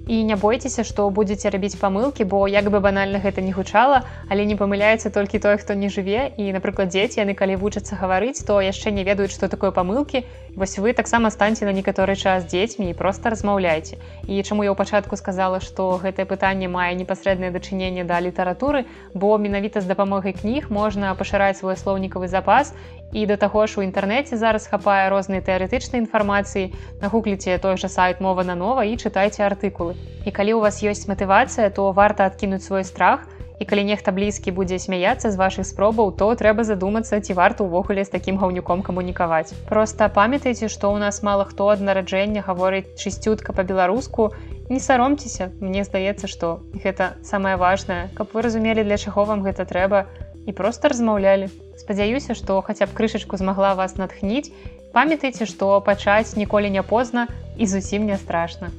і 0.07 0.25
не 0.25 0.37
бойцеся 0.37 0.85
што 0.85 1.09
будзеце 1.11 1.51
рабіць 1.51 1.79
памылкі 1.81 2.25
бо 2.29 2.45
як 2.49 2.69
бы 2.71 2.81
банальна 2.81 3.19
гэта 3.25 3.41
не 3.41 3.53
гучала 3.53 4.05
але 4.29 4.45
не 4.45 4.57
памыляецца 4.57 5.11
толькі 5.11 5.39
той 5.39 5.57
хто 5.57 5.75
не 5.75 5.89
жыве. 5.89 6.33
І 6.37 6.53
напрыклад 6.53 6.93
дзеці 6.93 7.21
яны 7.21 7.35
калі 7.35 7.57
вучацца 7.57 7.97
гаварыць 7.97 8.45
то 8.45 8.61
яшчэ 8.61 8.93
не 8.93 9.05
ведаюць 9.05 9.33
што 9.33 9.49
такое 9.49 9.71
памылкі. 9.71 10.25
Вось 10.57 10.79
вы 10.79 10.93
таксама 10.93 11.31
станьце 11.31 11.65
на 11.65 11.73
некаторы 11.73 12.15
час 12.17 12.45
дзецьмі 12.45 12.91
і 12.91 12.95
просто 12.95 13.31
размаўляйце. 13.31 13.99
І 14.29 14.43
чаму 14.43 14.63
я 14.63 14.71
ў 14.71 14.77
пачатку 14.77 15.17
сказала 15.17 15.61
што 15.61 15.99
гэтае 15.99 16.29
пытанне 16.29 16.69
мае 16.69 16.95
непасрэднае 16.95 17.51
дачыненне 17.51 18.05
да 18.05 18.21
літаратуры 18.21 18.85
бо 19.15 19.39
менавіта 19.39 19.81
з 19.81 19.91
дапамогай 19.91 20.33
кніг 20.33 20.71
можна 20.71 21.15
пашыраць 21.15 21.59
свой 21.59 21.77
слоўнікавы 21.77 22.29
запас 22.29 22.75
і 23.15 23.27
да 23.27 23.37
таго 23.39 23.67
ж 23.71 23.79
у 23.79 23.87
інтэрнэце 23.87 24.37
зараз 24.37 24.67
хапае 24.67 25.07
розныя 25.09 25.39
тэарэтычнай 25.39 26.03
інфармацыі. 26.03 26.75
Нагугліце 26.99 27.57
той 27.63 27.79
жа 27.79 27.89
сайт 27.89 28.19
мова 28.21 28.43
на 28.43 28.59
нова 28.59 28.83
і 28.83 28.99
чытайце 28.99 29.47
артыкулы. 29.47 29.95
І 30.27 30.35
калі 30.35 30.59
у 30.59 30.61
вас 30.67 30.83
ёсць 30.83 31.07
матывацыя 31.07 31.71
то 31.71 31.93
варта 31.95 32.27
адкінуць 32.27 32.67
свой 32.67 32.83
страх. 32.85 33.31
І 33.63 33.65
калі 33.71 33.85
нехта 33.87 34.11
блізкі 34.11 34.51
будзе 34.51 34.83
смяяцца 34.83 35.31
з 35.31 35.39
вашых 35.39 35.63
спробаў 35.63 36.11
то 36.19 36.27
трэба 36.35 36.67
задумацца 36.67 37.23
ці 37.23 37.39
варта 37.39 37.63
ўвогуле 37.63 38.03
з 38.03 38.11
такім 38.11 38.43
гаўнюком 38.43 38.83
камунікаваць. 38.83 39.55
Просто 39.71 40.11
памятайце 40.11 40.67
што 40.67 40.91
ў 40.91 40.99
нас 40.99 41.23
мала 41.23 41.47
хто 41.47 41.71
ад 41.71 41.79
нараджэння 41.79 42.43
гаворыць 42.43 42.99
чысцютка 42.99 43.55
па-беларуску. 43.55 44.35
Не 44.67 44.83
саромцеся 44.83 45.55
мне 45.63 45.87
здаецца 45.87 46.27
што 46.27 46.67
гэта 46.75 47.15
самае 47.23 47.55
важнае. 47.55 48.11
Каб 48.19 48.35
вы 48.35 48.43
разумелі 48.43 48.83
для 48.83 48.99
чаго 48.99 49.23
вам 49.23 49.47
гэта 49.47 49.71
трэба 49.71 50.11
і 50.47 50.53
просто 50.53 50.91
размаўлялі 50.91 51.47
спадзяюся 51.79 52.35
што 52.39 52.61
хаця 52.63 52.87
б 52.87 52.95
крышачку 52.95 53.37
змагла 53.41 53.75
вас 53.75 53.97
натхніць. 53.97 54.53
Памятайце 54.95 55.47
што 55.51 55.81
пачаць 55.81 56.39
ніколі 56.39 56.71
не 56.71 56.83
позна 56.83 57.27
і 57.59 57.67
зусім 57.67 58.07
не 58.07 58.19
страшна 58.19 58.71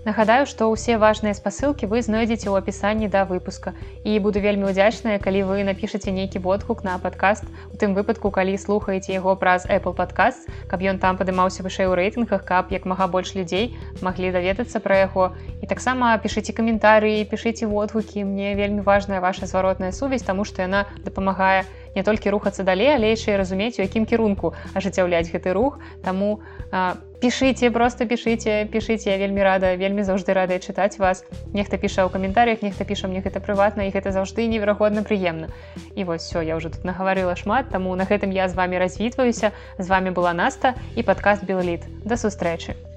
Нагадаю, 0.00 0.46
што 0.48 0.72
ўсе 0.72 0.96
важныя 0.96 1.36
спасылкі 1.36 1.84
вы 1.84 2.00
знойдзеце 2.00 2.48
ў 2.48 2.64
апісанні 2.64 3.08
да 3.12 3.28
выпуска. 3.28 3.76
І 4.00 4.16
буду 4.24 4.40
вельмі 4.40 4.72
удзячная, 4.72 5.20
калі 5.20 5.44
вы 5.44 5.60
напішаце 5.68 6.08
нейкі 6.08 6.40
водгук 6.40 6.80
на 6.88 6.96
падкаст 6.96 7.44
у 7.68 7.76
тым 7.76 7.92
выпадку, 7.92 8.32
калі 8.32 8.56
слухаеце 8.56 9.12
яго 9.12 9.36
праз 9.36 9.68
Apple 9.68 9.92
подкаст, 9.92 10.48
каб 10.72 10.80
ён 10.80 10.96
там 11.04 11.20
падымаўся 11.20 11.60
вышэй 11.60 11.92
у 11.92 11.92
рэйтынгах, 12.00 12.48
каб 12.48 12.72
як 12.72 12.88
мага 12.88 13.12
больш 13.12 13.36
людзей 13.36 13.76
маглі 14.00 14.32
даведацца 14.32 14.80
пра 14.80 15.04
яго. 15.04 15.36
І 15.60 15.68
таксама 15.68 16.16
пішыце 16.16 16.56
каментарыі, 16.56 17.28
пішыце 17.28 17.68
водгукі, 17.68 18.24
мне 18.24 18.56
вельмі 18.56 18.80
важная 18.80 19.20
ваша 19.20 19.44
зваротная 19.44 19.92
сувязь, 19.92 20.24
таму 20.24 20.48
што 20.48 20.64
яна 20.64 20.88
дапамагае 21.04 21.68
не 21.94 22.02
толькі 22.02 22.30
рухацца 22.30 22.62
далей, 22.62 22.94
але 22.94 23.10
яшчэ 23.12 23.36
разумець, 23.36 23.78
у 23.78 23.82
якім 23.82 24.06
кірунку 24.06 24.54
ажыццяўляць 24.74 25.30
гэты 25.30 25.52
рух. 25.52 25.78
Таму 26.04 26.40
пішыце, 27.20 27.70
просто 27.70 28.06
пішыце, 28.06 28.64
пішыце, 28.72 29.10
я 29.10 29.18
вельмі 29.18 29.42
рада, 29.42 29.74
вельмі 29.76 30.02
заўжды 30.02 30.32
рада 30.32 30.58
чытаць 30.58 30.98
вас. 30.98 31.24
Нехта 31.52 31.76
піша 31.76 32.06
ў 32.06 32.12
каментарях, 32.12 32.62
нехта 32.62 32.84
піша 32.84 33.08
мне 33.08 33.20
гэта 33.20 33.42
прыватна 33.44 33.86
і 33.86 33.94
гэта 33.94 34.12
заўжды 34.14 34.46
неверагодна 34.48 35.02
прыемна. 35.02 35.52
І 35.94 36.04
вось 36.04 36.26
все, 36.26 36.42
я 36.42 36.56
ўжо 36.56 36.70
тут 36.70 36.84
нагаварыла 36.84 37.36
шмат, 37.36 37.68
таму 37.70 37.94
на 37.96 38.08
гэтым 38.08 38.32
я 38.32 38.48
з 38.48 38.54
вами 38.54 38.78
развітваюся. 38.78 39.52
З 39.78 39.86
вами 39.86 40.10
была 40.10 40.32
Наста 40.32 40.74
і 40.96 41.02
падкаст 41.02 41.44
Белліт. 41.44 41.84
Да 42.04 42.16
сустрэчы. 42.16 42.89